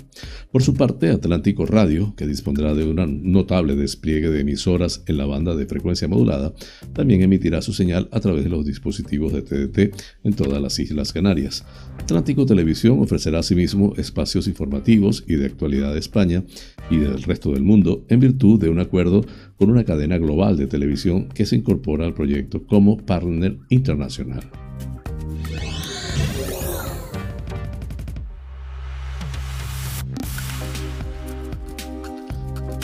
[0.51, 5.27] Por su parte, Atlántico Radio, que dispondrá de un notable despliegue de emisoras en la
[5.27, 6.53] banda de frecuencia modulada,
[6.93, 11.13] también emitirá su señal a través de los dispositivos de TDT en todas las Islas
[11.13, 11.65] Canarias.
[11.99, 16.45] Atlántico Televisión ofrecerá asimismo espacios informativos y de actualidad de España
[16.91, 19.25] y del resto del mundo en virtud de un acuerdo
[19.57, 24.51] con una cadena global de televisión que se incorpora al proyecto como partner internacional.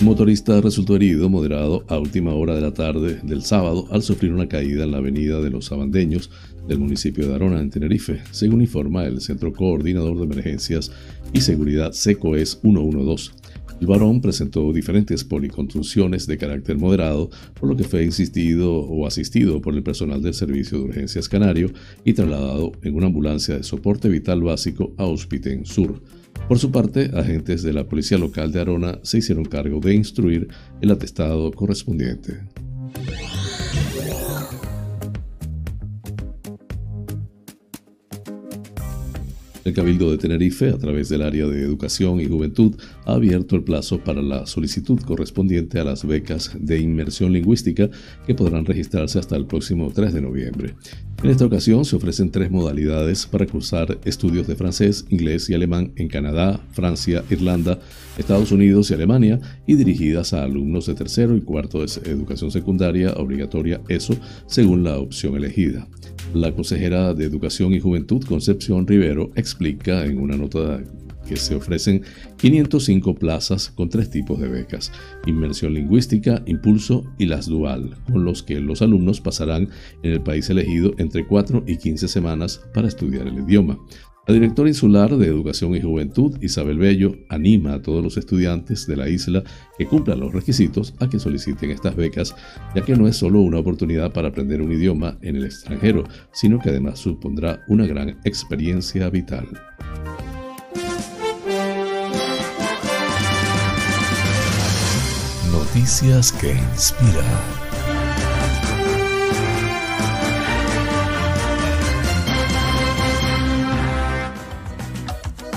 [0.03, 4.49] Motorista resultó herido moderado a última hora de la tarde del sábado al sufrir una
[4.49, 6.31] caída en la avenida de los Sabandeños
[6.67, 10.91] del municipio de Arona, en Tenerife, según informa el Centro Coordinador de Emergencias
[11.33, 13.44] y Seguridad SECOES 112.
[13.81, 19.61] El varón presentó diferentes policontusiones de carácter moderado, por lo que fue insistido o asistido
[19.61, 21.71] por el personal del Servicio de Urgencias Canario
[22.05, 26.01] y trasladado en una ambulancia de soporte vital básico a Hospiten Sur.
[26.49, 30.49] Por su parte, agentes de la Policía Local de Arona se hicieron cargo de instruir
[30.81, 32.41] el atestado correspondiente.
[39.65, 42.75] El Cabildo de Tenerife, a través del área de Educación y Juventud,
[43.07, 47.89] ha abierto el plazo para la solicitud correspondiente a las becas de inmersión lingüística
[48.27, 50.75] que podrán registrarse hasta el próximo 3 de noviembre.
[51.23, 55.93] En esta ocasión se ofrecen tres modalidades para cursar estudios de francés, inglés y alemán
[55.97, 57.79] en Canadá, Francia, Irlanda,
[58.19, 63.15] Estados Unidos y Alemania y dirigidas a alumnos de tercero y cuarto de educación secundaria
[63.15, 65.89] obligatoria ESO según la opción elegida.
[66.35, 70.83] La consejera de Educación y Juventud, Concepción Rivero, explica en una nota
[71.27, 72.03] que se ofrecen
[72.37, 74.93] 505 plazas con tres tipos de becas,
[75.27, 79.69] inmersión lingüística, impulso y las dual, con los que los alumnos pasarán
[80.03, 83.79] en el país elegido entre 4 y 15 semanas para estudiar el idioma.
[84.27, 88.97] La directora insular de Educación y Juventud, Isabel Bello, anima a todos los estudiantes de
[88.97, 89.45] la isla
[89.77, 92.35] que cumplan los requisitos a que soliciten estas becas,
[92.75, 96.59] ya que no es solo una oportunidad para aprender un idioma en el extranjero, sino
[96.59, 99.47] que además supondrá una gran experiencia vital.
[105.75, 107.25] Noticias que inspiran.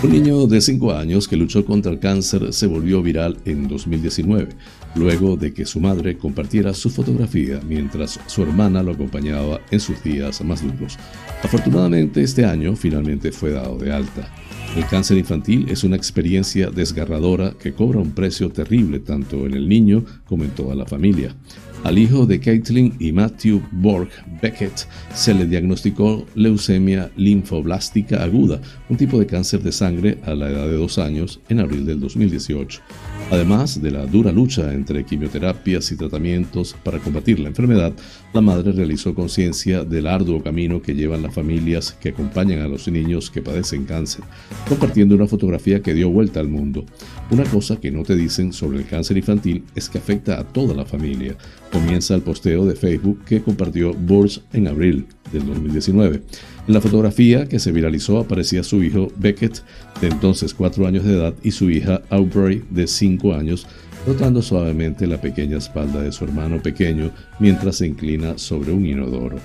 [0.01, 4.49] Un niño de 5 años que luchó contra el cáncer se volvió viral en 2019,
[4.97, 10.03] luego de que su madre compartiera su fotografía mientras su hermana lo acompañaba en sus
[10.03, 10.97] días más duros.
[11.43, 14.33] Afortunadamente este año finalmente fue dado de alta.
[14.75, 19.67] El cáncer infantil es una experiencia desgarradora que cobra un precio terrible tanto en el
[19.67, 21.35] niño como en toda la familia.
[21.83, 24.09] Al hijo de Caitlin y Matthew Borg
[24.41, 30.49] Beckett se le diagnosticó leucemia linfoblástica aguda, un tipo de cáncer de sangre a la
[30.49, 32.81] edad de dos años en abril del 2018.
[33.29, 37.91] Además de la dura lucha entre quimioterapias y tratamientos para combatir la enfermedad,
[38.33, 42.87] la madre realizó conciencia del arduo camino que llevan las familias que acompañan a los
[42.87, 44.23] niños que padecen cáncer,
[44.69, 46.85] compartiendo una fotografía que dio vuelta al mundo.
[47.29, 50.73] Una cosa que no te dicen sobre el cáncer infantil es que afecta a toda
[50.73, 51.35] la familia.
[51.71, 56.21] Comienza el posteo de Facebook que compartió Burge en abril del 2019.
[56.67, 59.63] En la fotografía que se viralizó aparecía su hijo Beckett,
[60.01, 63.67] de entonces 4 años de edad, y su hija Aubrey, de 5 años,
[64.05, 69.37] rotando suavemente la pequeña espalda de su hermano pequeño mientras se inclina sobre un inodoro.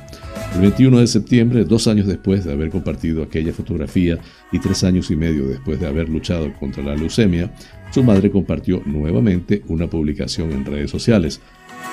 [0.55, 4.19] El 21 de septiembre, dos años después de haber compartido aquella fotografía
[4.53, 7.53] y tres años y medio después de haber luchado contra la leucemia,
[7.91, 11.41] su madre compartió nuevamente una publicación en redes sociales.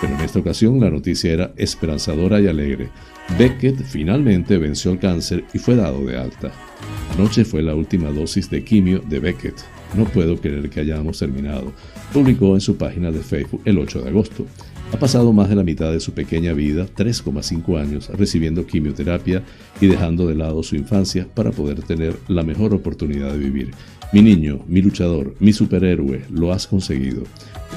[0.01, 2.89] Pero en esta ocasión la noticia era esperanzadora y alegre.
[3.37, 6.51] Beckett finalmente venció el cáncer y fue dado de alta.
[7.13, 9.55] Anoche fue la última dosis de quimio de Beckett.
[9.95, 11.73] No puedo creer que hayamos terminado,
[12.13, 14.45] publicó en su página de Facebook el 8 de agosto.
[14.91, 19.43] Ha pasado más de la mitad de su pequeña vida, 3,5 años, recibiendo quimioterapia
[19.79, 23.71] y dejando de lado su infancia para poder tener la mejor oportunidad de vivir.
[24.11, 27.23] Mi niño, mi luchador, mi superhéroe, lo has conseguido.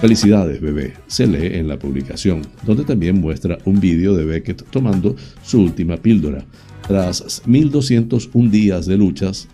[0.02, 5.14] Felicidades, bebé, se lee en la publicación, donde también muestra un vídeo de Beckett tomando
[5.44, 6.44] su última píldora.
[6.88, 9.46] Tras 1201 días de luchas,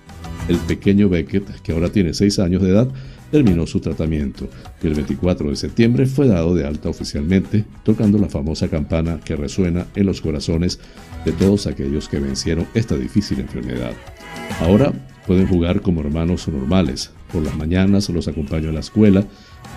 [0.49, 2.89] el pequeño Beckett, que ahora tiene 6 años de edad,
[3.31, 4.49] terminó su tratamiento
[4.83, 9.37] y el 24 de septiembre fue dado de alta oficialmente, tocando la famosa campana que
[9.37, 10.81] resuena en los corazones
[11.27, 13.93] de todos aquellos que vencieron esta difícil enfermedad.
[14.61, 14.95] Ahora
[15.27, 17.11] pueden jugar como hermanos normales.
[17.31, 19.27] Por las mañanas los acompaño a la escuela,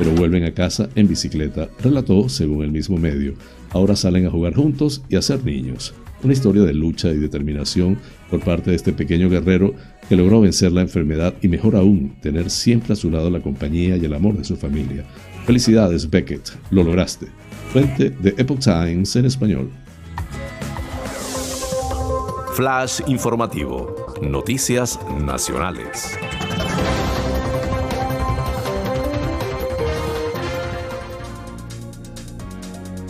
[0.02, 3.36] pero vuelven a casa en bicicleta, relató según el mismo medio.
[3.70, 5.94] Ahora salen a jugar juntos y a ser niños.
[6.24, 8.00] Una historia de lucha y determinación
[8.32, 9.76] por parte de este pequeño guerrero
[10.10, 13.96] que logró vencer la enfermedad y mejor aún, tener siempre a su lado la compañía
[13.96, 15.06] y el amor de su familia.
[15.46, 17.28] Felicidades Beckett, lo lograste.
[17.72, 19.70] Fuente de Epoch Times en español.
[22.56, 24.16] Flash informativo.
[24.24, 26.18] Noticias nacionales.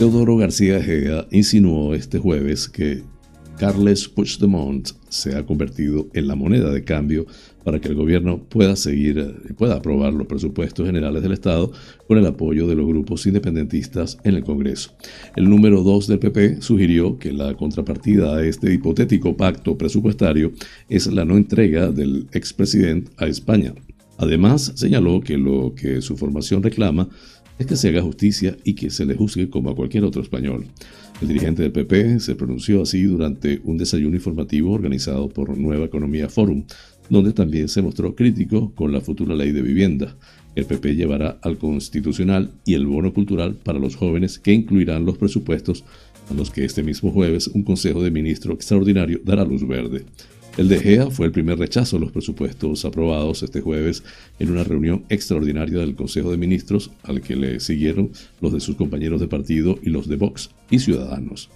[0.02, 3.04] Teodoro García Ejea insinuó este jueves que
[3.56, 7.24] Carles Puigdemont se ha convertido en la moneda de cambio
[7.62, 11.70] para que el gobierno pueda seguir y pueda aprobar los presupuestos generales del Estado
[12.08, 14.90] con el apoyo de los grupos independentistas en el Congreso.
[15.36, 20.50] El número 2 del PP sugirió que la contrapartida a este hipotético pacto presupuestario
[20.88, 23.72] es la no entrega del expresidente a España.
[24.18, 27.08] Además, señaló que lo que su formación reclama
[27.62, 30.66] es que se haga justicia y que se le juzgue como a cualquier otro español.
[31.20, 36.28] El dirigente del PP se pronunció así durante un desayuno informativo organizado por Nueva Economía
[36.28, 36.64] Forum,
[37.08, 40.16] donde también se mostró crítico con la futura ley de vivienda.
[40.56, 45.16] El PP llevará al constitucional y el bono cultural para los jóvenes que incluirán los
[45.16, 45.84] presupuestos
[46.30, 50.04] a los que este mismo jueves un Consejo de Ministros extraordinario dará luz verde.
[50.58, 54.04] El de GEA fue el primer rechazo a los presupuestos aprobados este jueves
[54.38, 58.10] en una reunión extraordinaria del Consejo de Ministros, al que le siguieron
[58.42, 61.48] los de sus compañeros de partido y los de Vox y Ciudadanos.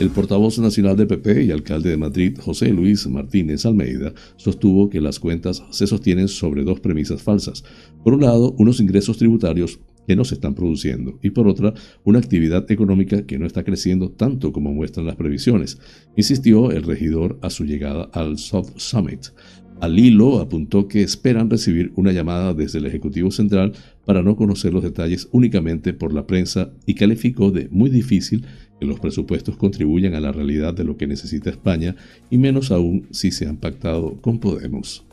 [0.00, 5.02] El portavoz nacional de PP y alcalde de Madrid, José Luis Martínez Almeida, sostuvo que
[5.02, 7.64] las cuentas se sostienen sobre dos premisas falsas.
[8.02, 9.78] Por un lado, unos ingresos tributarios
[10.08, 14.10] que no se están produciendo y por otra una actividad económica que no está creciendo
[14.10, 15.78] tanto como muestran las previsiones,
[16.16, 19.26] insistió el regidor a su llegada al Soft Summit.
[19.82, 23.74] Al hilo apuntó que esperan recibir una llamada desde el Ejecutivo Central
[24.06, 28.46] para no conocer los detalles únicamente por la prensa y calificó de muy difícil
[28.80, 31.96] que los presupuestos contribuyan a la realidad de lo que necesita España
[32.30, 35.04] y menos aún si se han pactado con Podemos.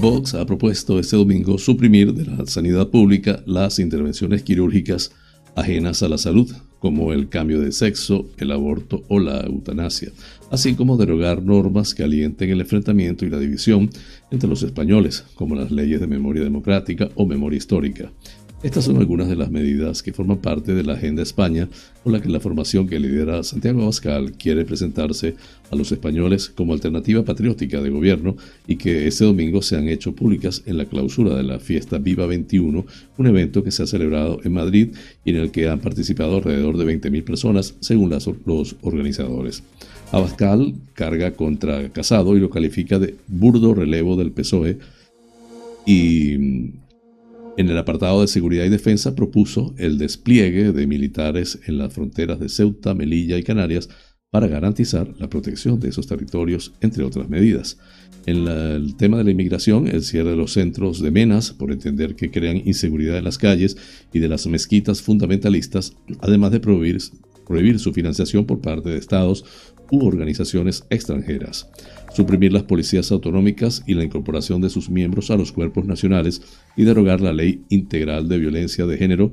[0.00, 5.12] Vox ha propuesto este domingo suprimir de la sanidad pública las intervenciones quirúrgicas
[5.56, 10.10] ajenas a la salud, como el cambio de sexo, el aborto o la eutanasia,
[10.50, 13.90] así como derogar normas que alienten el enfrentamiento y la división
[14.30, 18.10] entre los españoles, como las leyes de memoria democrática o memoria histórica.
[18.62, 21.66] Estas son algunas de las medidas que forman parte de la Agenda España
[22.04, 25.34] con la que la formación que lidera Santiago Abascal quiere presentarse
[25.70, 28.36] a los españoles como alternativa patriótica de gobierno
[28.66, 32.26] y que este domingo se han hecho públicas en la clausura de la fiesta Viva
[32.26, 32.84] 21,
[33.16, 34.88] un evento que se ha celebrado en Madrid
[35.24, 38.10] y en el que han participado alrededor de 20.000 personas según
[38.44, 39.62] los organizadores.
[40.12, 44.76] Abascal carga contra Casado y lo califica de burdo relevo del PSOE
[45.86, 46.72] y
[47.60, 52.40] en el apartado de seguridad y defensa propuso el despliegue de militares en las fronteras
[52.40, 53.90] de Ceuta, Melilla y Canarias
[54.30, 57.76] para garantizar la protección de esos territorios, entre otras medidas.
[58.24, 62.16] En el tema de la inmigración, el cierre de los centros de menas, por entender
[62.16, 63.76] que crean inseguridad en las calles
[64.10, 67.00] y de las mezquitas fundamentalistas, además de prohibir,
[67.78, 69.44] su financiación por parte de estados
[69.90, 71.68] u organizaciones extranjeras
[72.12, 76.42] suprimir las policías autonómicas y la incorporación de sus miembros a los cuerpos nacionales
[76.76, 79.32] y derogar la ley integral de violencia de género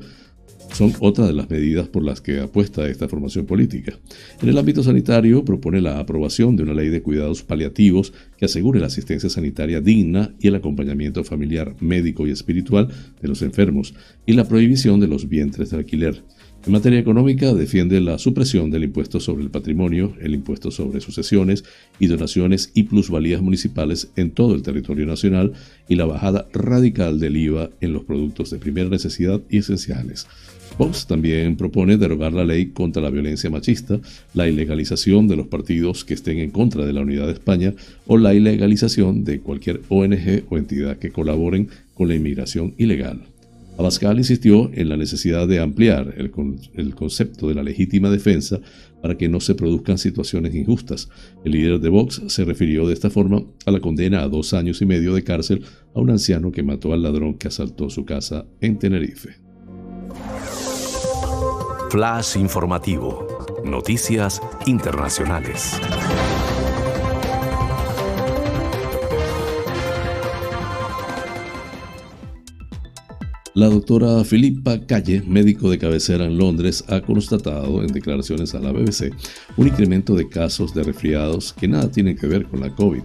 [0.73, 3.97] son otras de las medidas por las que apuesta esta formación política.
[4.41, 8.79] En el ámbito sanitario propone la aprobación de una ley de cuidados paliativos que asegure
[8.79, 12.89] la asistencia sanitaria digna y el acompañamiento familiar, médico y espiritual
[13.21, 13.93] de los enfermos
[14.25, 16.23] y la prohibición de los vientres de alquiler.
[16.67, 21.63] En materia económica, defiende la supresión del impuesto sobre el patrimonio, el impuesto sobre sucesiones
[21.97, 25.53] y donaciones y plusvalías municipales en todo el territorio nacional
[25.87, 30.27] y la bajada radical del IVA en los productos de primera necesidad y esenciales.
[30.77, 34.01] Vox también propone derogar la ley contra la violencia machista,
[34.33, 37.73] la ilegalización de los partidos que estén en contra de la unidad de España
[38.07, 43.21] o la ilegalización de cualquier ONG o entidad que colaboren con la inmigración ilegal.
[43.77, 46.31] Abascal insistió en la necesidad de ampliar el,
[46.73, 48.59] el, concepto de la legítima defensa
[49.01, 51.09] para que no se produzcan situaciones injustas.
[51.45, 54.81] El líder de Vox se refirió de esta forma a la condena a dos años
[54.81, 55.63] y medio de cárcel
[55.93, 59.35] a un anciano que mató al ladrón que asaltó su casa en Tenerife.
[61.91, 63.27] Flash informativo.
[63.63, 65.79] Noticias internacionales.
[73.57, 78.71] La doctora Filipa Calle, médico de cabecera en Londres, ha constatado en declaraciones a la
[78.71, 79.11] BBC
[79.57, 83.01] un incremento de casos de resfriados que nada tienen que ver con la COVID.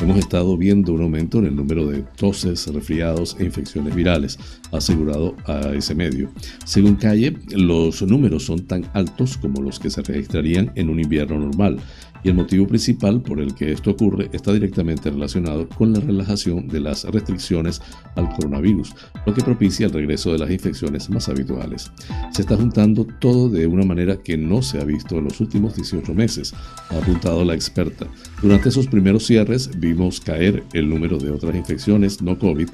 [0.00, 4.38] Hemos estado viendo un aumento en el número de toses, resfriados e infecciones virales,
[4.72, 6.30] asegurado a ese medio.
[6.64, 11.38] Según Calle, los números son tan altos como los que se registrarían en un invierno
[11.38, 11.78] normal
[12.22, 16.68] y el motivo principal por el que esto ocurre está directamente relacionado con la relajación
[16.68, 17.80] de las restricciones
[18.16, 18.94] al coronavirus,
[19.26, 21.90] lo que propicia el regreso de las infecciones más habituales.
[22.32, 25.74] Se está juntando todo de una manera que no se ha visto en los últimos
[25.76, 26.54] 18 meses,
[26.90, 28.06] ha apuntado la experta.
[28.42, 32.68] Durante esos primeros cierres vimos caer el número de otras infecciones no COVID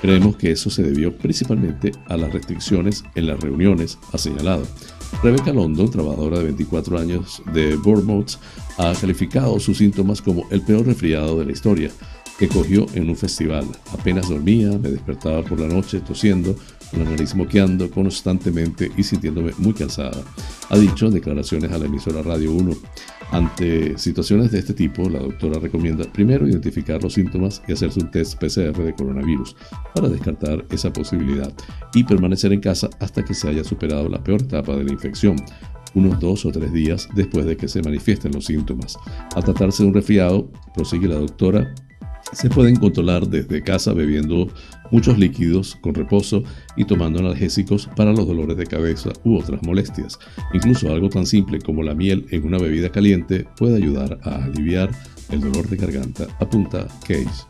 [0.00, 4.66] Creemos que eso se debió principalmente a las restricciones en las reuniones, ha señalado.
[5.22, 8.38] Rebecca London, trabajadora de 24 años de Bournemouth,
[8.78, 11.90] ha calificado sus síntomas como el peor resfriado de la historia
[12.38, 13.66] que cogió en un festival.
[13.92, 16.56] Apenas dormía, me despertaba por la noche tosiendo,
[16.90, 20.22] con la nariz moqueando constantemente y sintiéndome muy cansada.
[20.70, 22.72] Ha dicho en declaraciones a la emisora Radio 1.
[23.32, 28.10] Ante situaciones de este tipo, la doctora recomienda primero identificar los síntomas y hacerse un
[28.10, 29.54] test PCR de coronavirus
[29.94, 31.52] para descartar esa posibilidad
[31.94, 35.36] y permanecer en casa hasta que se haya superado la peor etapa de la infección,
[35.94, 38.98] unos dos o tres días después de que se manifiesten los síntomas.
[39.36, 41.72] Al tratarse de un resfriado, prosigue la doctora,
[42.32, 44.48] Se pueden controlar desde casa bebiendo
[44.90, 46.42] muchos líquidos con reposo
[46.76, 50.18] y tomando analgésicos para los dolores de cabeza u otras molestias.
[50.52, 54.90] Incluso algo tan simple como la miel en una bebida caliente puede ayudar a aliviar
[55.30, 57.44] el dolor de garganta, apunta Case.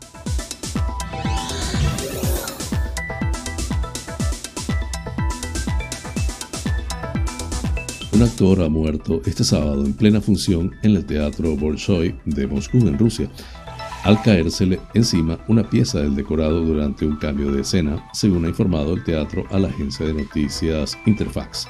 [8.13, 12.77] Un actor ha muerto este sábado en plena función en el Teatro Bolshoi de Moscú,
[12.87, 13.27] en Rusia,
[14.03, 18.93] al caérsele encima una pieza del decorado durante un cambio de escena, según ha informado
[18.93, 21.67] el teatro a la agencia de noticias Interfax.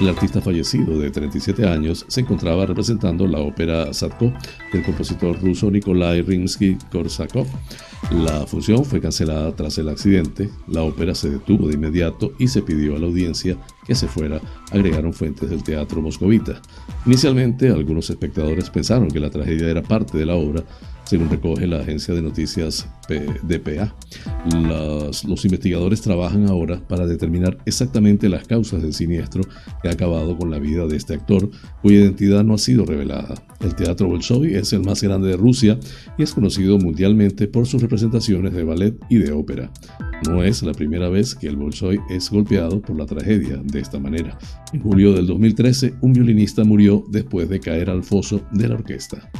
[0.00, 4.32] El artista fallecido de 37 años se encontraba representando la ópera Sadko
[4.72, 7.46] del compositor ruso Nikolai Rimsky-Korsakov.
[8.12, 12.62] La función fue cancelada tras el accidente, la ópera se detuvo de inmediato y se
[12.62, 13.56] pidió a la audiencia
[13.86, 16.62] que se fuera, agregaron fuentes del teatro moscovita.
[17.04, 20.62] Inicialmente, algunos espectadores pensaron que la tragedia era parte de la obra,
[21.08, 22.86] según recoge la agencia de noticias
[23.42, 23.94] DPA.
[24.52, 29.42] los investigadores trabajan ahora para determinar exactamente las causas del siniestro
[29.82, 31.50] que ha acabado con la vida de este actor,
[31.80, 33.34] cuya identidad no ha sido revelada.
[33.60, 35.80] El Teatro Bolshoi es el más grande de Rusia
[36.18, 39.72] y es conocido mundialmente por sus representaciones de ballet y de ópera.
[40.28, 43.98] No es la primera vez que el Bolshoi es golpeado por la tragedia de esta
[43.98, 44.36] manera.
[44.74, 49.30] En julio del 2013, un violinista murió después de caer al foso de la orquesta.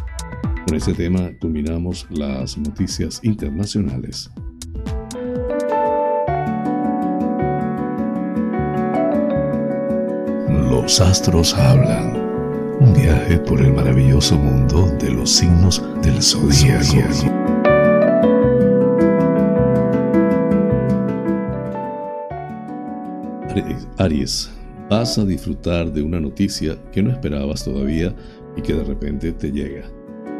[0.68, 4.30] Con ese tema culminamos las noticias internacionales.
[10.68, 12.18] Los astros hablan.
[12.80, 17.32] Un viaje por el maravilloso mundo de los signos del zodiaco.
[23.96, 24.50] Aries,
[24.90, 28.14] vas a disfrutar de una noticia que no esperabas todavía
[28.54, 29.97] y que de repente te llega.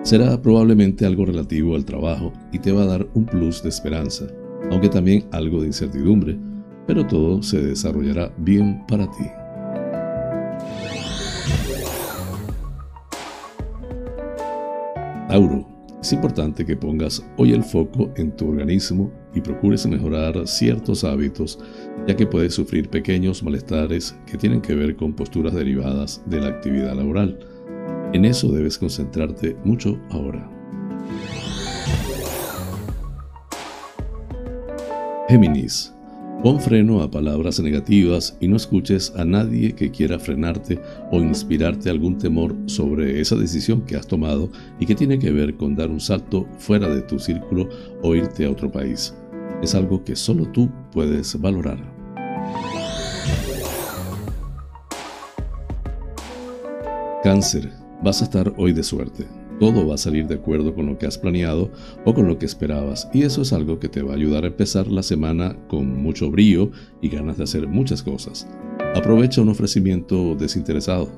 [0.08, 4.26] Será probablemente algo relativo al trabajo y te va a dar un plus de esperanza,
[4.70, 6.38] aunque también algo de incertidumbre,
[6.86, 9.26] pero todo se desarrollará bien para ti.
[15.28, 15.68] Tauro,
[16.00, 21.58] es importante que pongas hoy el foco en tu organismo y procures mejorar ciertos hábitos,
[22.06, 26.48] ya que puedes sufrir pequeños malestares que tienen que ver con posturas derivadas de la
[26.48, 27.57] actividad laboral.
[28.12, 30.50] En eso debes concentrarte mucho ahora.
[35.28, 35.92] Géminis,
[36.42, 40.80] pon freno a palabras negativas y no escuches a nadie que quiera frenarte
[41.12, 44.50] o inspirarte algún temor sobre esa decisión que has tomado
[44.80, 47.68] y que tiene que ver con dar un salto fuera de tu círculo
[48.02, 49.14] o irte a otro país.
[49.62, 51.78] Es algo que solo tú puedes valorar.
[57.22, 57.77] Cáncer.
[58.00, 59.26] Vas a estar hoy de suerte.
[59.58, 61.72] Todo va a salir de acuerdo con lo que has planeado
[62.04, 64.48] o con lo que esperabas y eso es algo que te va a ayudar a
[64.48, 66.70] empezar la semana con mucho brío
[67.02, 68.46] y ganas de hacer muchas cosas.
[68.94, 71.10] Aprovecha un ofrecimiento desinteresado.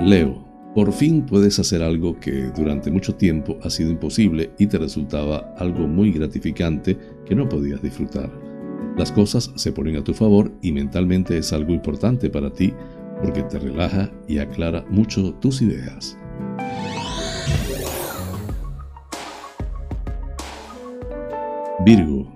[0.00, 0.42] Leo,
[0.74, 5.54] por fin puedes hacer algo que durante mucho tiempo ha sido imposible y te resultaba
[5.58, 6.96] algo muy gratificante
[7.26, 8.43] que no podías disfrutar.
[8.96, 12.72] Las cosas se ponen a tu favor y mentalmente es algo importante para ti
[13.20, 16.16] porque te relaja y aclara mucho tus ideas.
[21.84, 22.32] Virgo,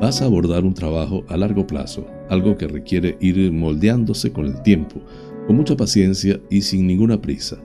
[0.00, 4.60] vas a abordar un trabajo a largo plazo, algo que requiere ir moldeándose con el
[4.62, 5.00] tiempo,
[5.46, 7.56] con mucha paciencia y sin ninguna prisa.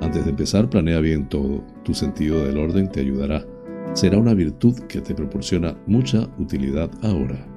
[0.00, 3.44] Antes de empezar, planea bien todo, tu sentido del orden te ayudará.
[3.92, 7.49] Será una virtud que te proporciona mucha utilidad ahora.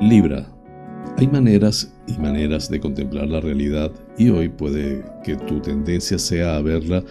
[0.00, 0.46] Libra.
[1.16, 6.56] Hay maneras y maneras de contemplar la realidad y hoy puede que tu tendencia sea
[6.56, 7.02] a verla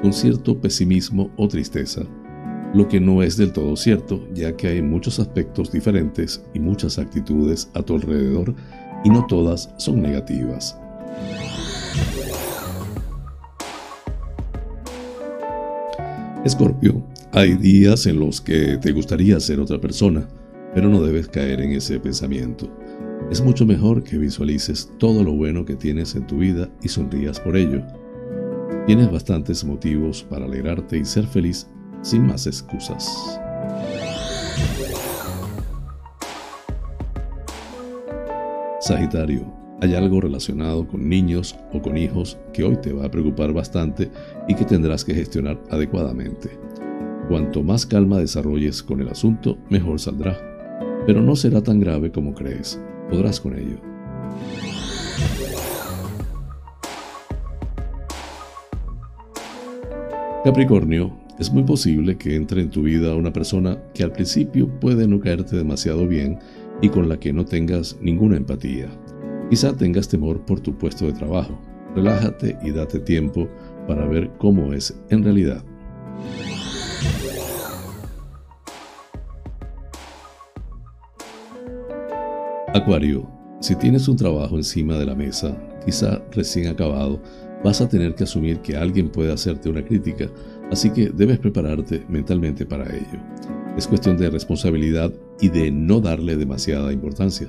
[0.00, 2.02] con cierto pesimismo o tristeza,
[2.72, 6.98] lo que no es del todo cierto, ya que hay muchos aspectos diferentes y muchas
[6.98, 8.54] actitudes a tu alrededor
[9.04, 10.78] y no todas son negativas.
[16.46, 20.28] Escorpio, hay días en los que te gustaría ser otra persona,
[20.72, 22.70] pero no debes caer en ese pensamiento.
[23.32, 27.40] Es mucho mejor que visualices todo lo bueno que tienes en tu vida y sonrías
[27.40, 27.82] por ello.
[28.86, 31.66] Tienes bastantes motivos para alegrarte y ser feliz
[32.02, 33.40] sin más excusas.
[38.80, 43.52] Sagitario, hay algo relacionado con niños o con hijos que hoy te va a preocupar
[43.52, 44.10] bastante
[44.48, 46.50] y que tendrás que gestionar adecuadamente.
[47.28, 50.56] Cuanto más calma desarrolles con el asunto, mejor saldrá
[51.06, 52.80] pero no será tan grave como crees.
[53.08, 53.78] podrás con ello.
[60.44, 65.06] Capricornio, es muy posible que entre en tu vida una persona que al principio puede
[65.06, 66.38] no caerte demasiado bien
[66.82, 68.88] y con la que no tengas ninguna empatía.
[69.48, 71.56] Quizá tengas temor por tu puesto de trabajo.
[71.94, 73.48] Relájate y date tiempo
[73.86, 75.64] para ver cómo es en realidad.
[82.74, 83.30] Acuario,
[83.60, 87.22] si tienes un trabajo encima de la mesa, quizá recién acabado,
[87.62, 90.28] vas a tener que asumir que alguien puede hacerte una crítica,
[90.72, 93.20] así que debes prepararte mentalmente para ello.
[93.76, 97.48] Es cuestión de responsabilidad y de no darle demasiada importancia.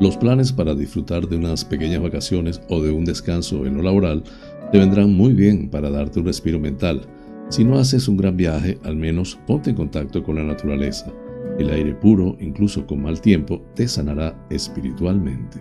[0.00, 4.22] Los planes para disfrutar de unas pequeñas vacaciones o de un descanso en lo laboral
[4.70, 7.02] te vendrán muy bien para darte un respiro mental
[7.48, 11.10] si no haces un gran viaje, al menos ponte en contacto con la naturaleza.
[11.58, 15.58] El aire puro, incluso con mal tiempo, te sanará espiritualmente.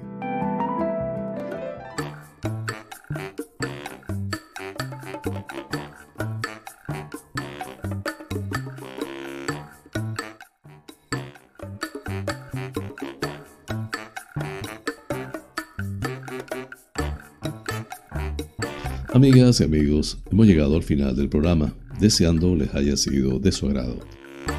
[19.17, 23.65] Amigas y amigos, hemos llegado al final del programa, deseando les haya sido de su
[23.65, 23.97] agrado.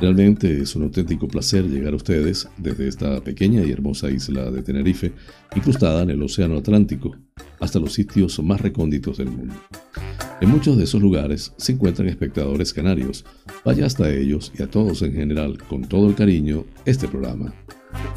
[0.00, 4.62] Realmente es un auténtico placer llegar a ustedes desde esta pequeña y hermosa isla de
[4.62, 5.12] Tenerife,
[5.54, 7.14] incrustada en el Océano Atlántico,
[7.60, 9.54] hasta los sitios más recónditos del mundo.
[10.40, 13.24] En muchos de esos lugares se encuentran espectadores canarios.
[13.64, 17.54] Vaya hasta ellos y a todos en general, con todo el cariño, este programa.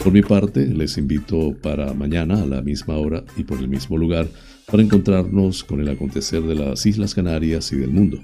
[0.03, 3.99] Por mi parte, les invito para mañana a la misma hora y por el mismo
[3.99, 4.27] lugar
[4.65, 8.19] para encontrarnos con el acontecer de las Islas Canarias y del mundo.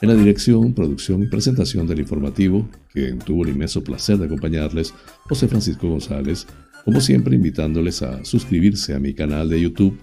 [0.00, 4.94] En la dirección, producción y presentación del informativo, quien tuvo el inmenso placer de acompañarles,
[5.24, 6.46] José Francisco González,
[6.84, 9.98] como siempre invitándoles a suscribirse a mi canal de YouTube,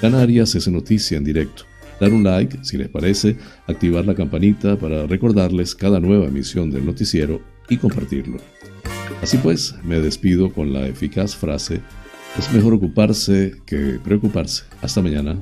[0.00, 1.62] Canarias es noticia en directo,
[2.00, 3.36] dar un like si les parece,
[3.68, 8.38] activar la campanita para recordarles cada nueva emisión del noticiero y compartirlo.
[9.22, 11.80] Así pues, me despido con la eficaz frase,
[12.38, 14.64] es mejor ocuparse que preocuparse.
[14.82, 15.38] Hasta mañana.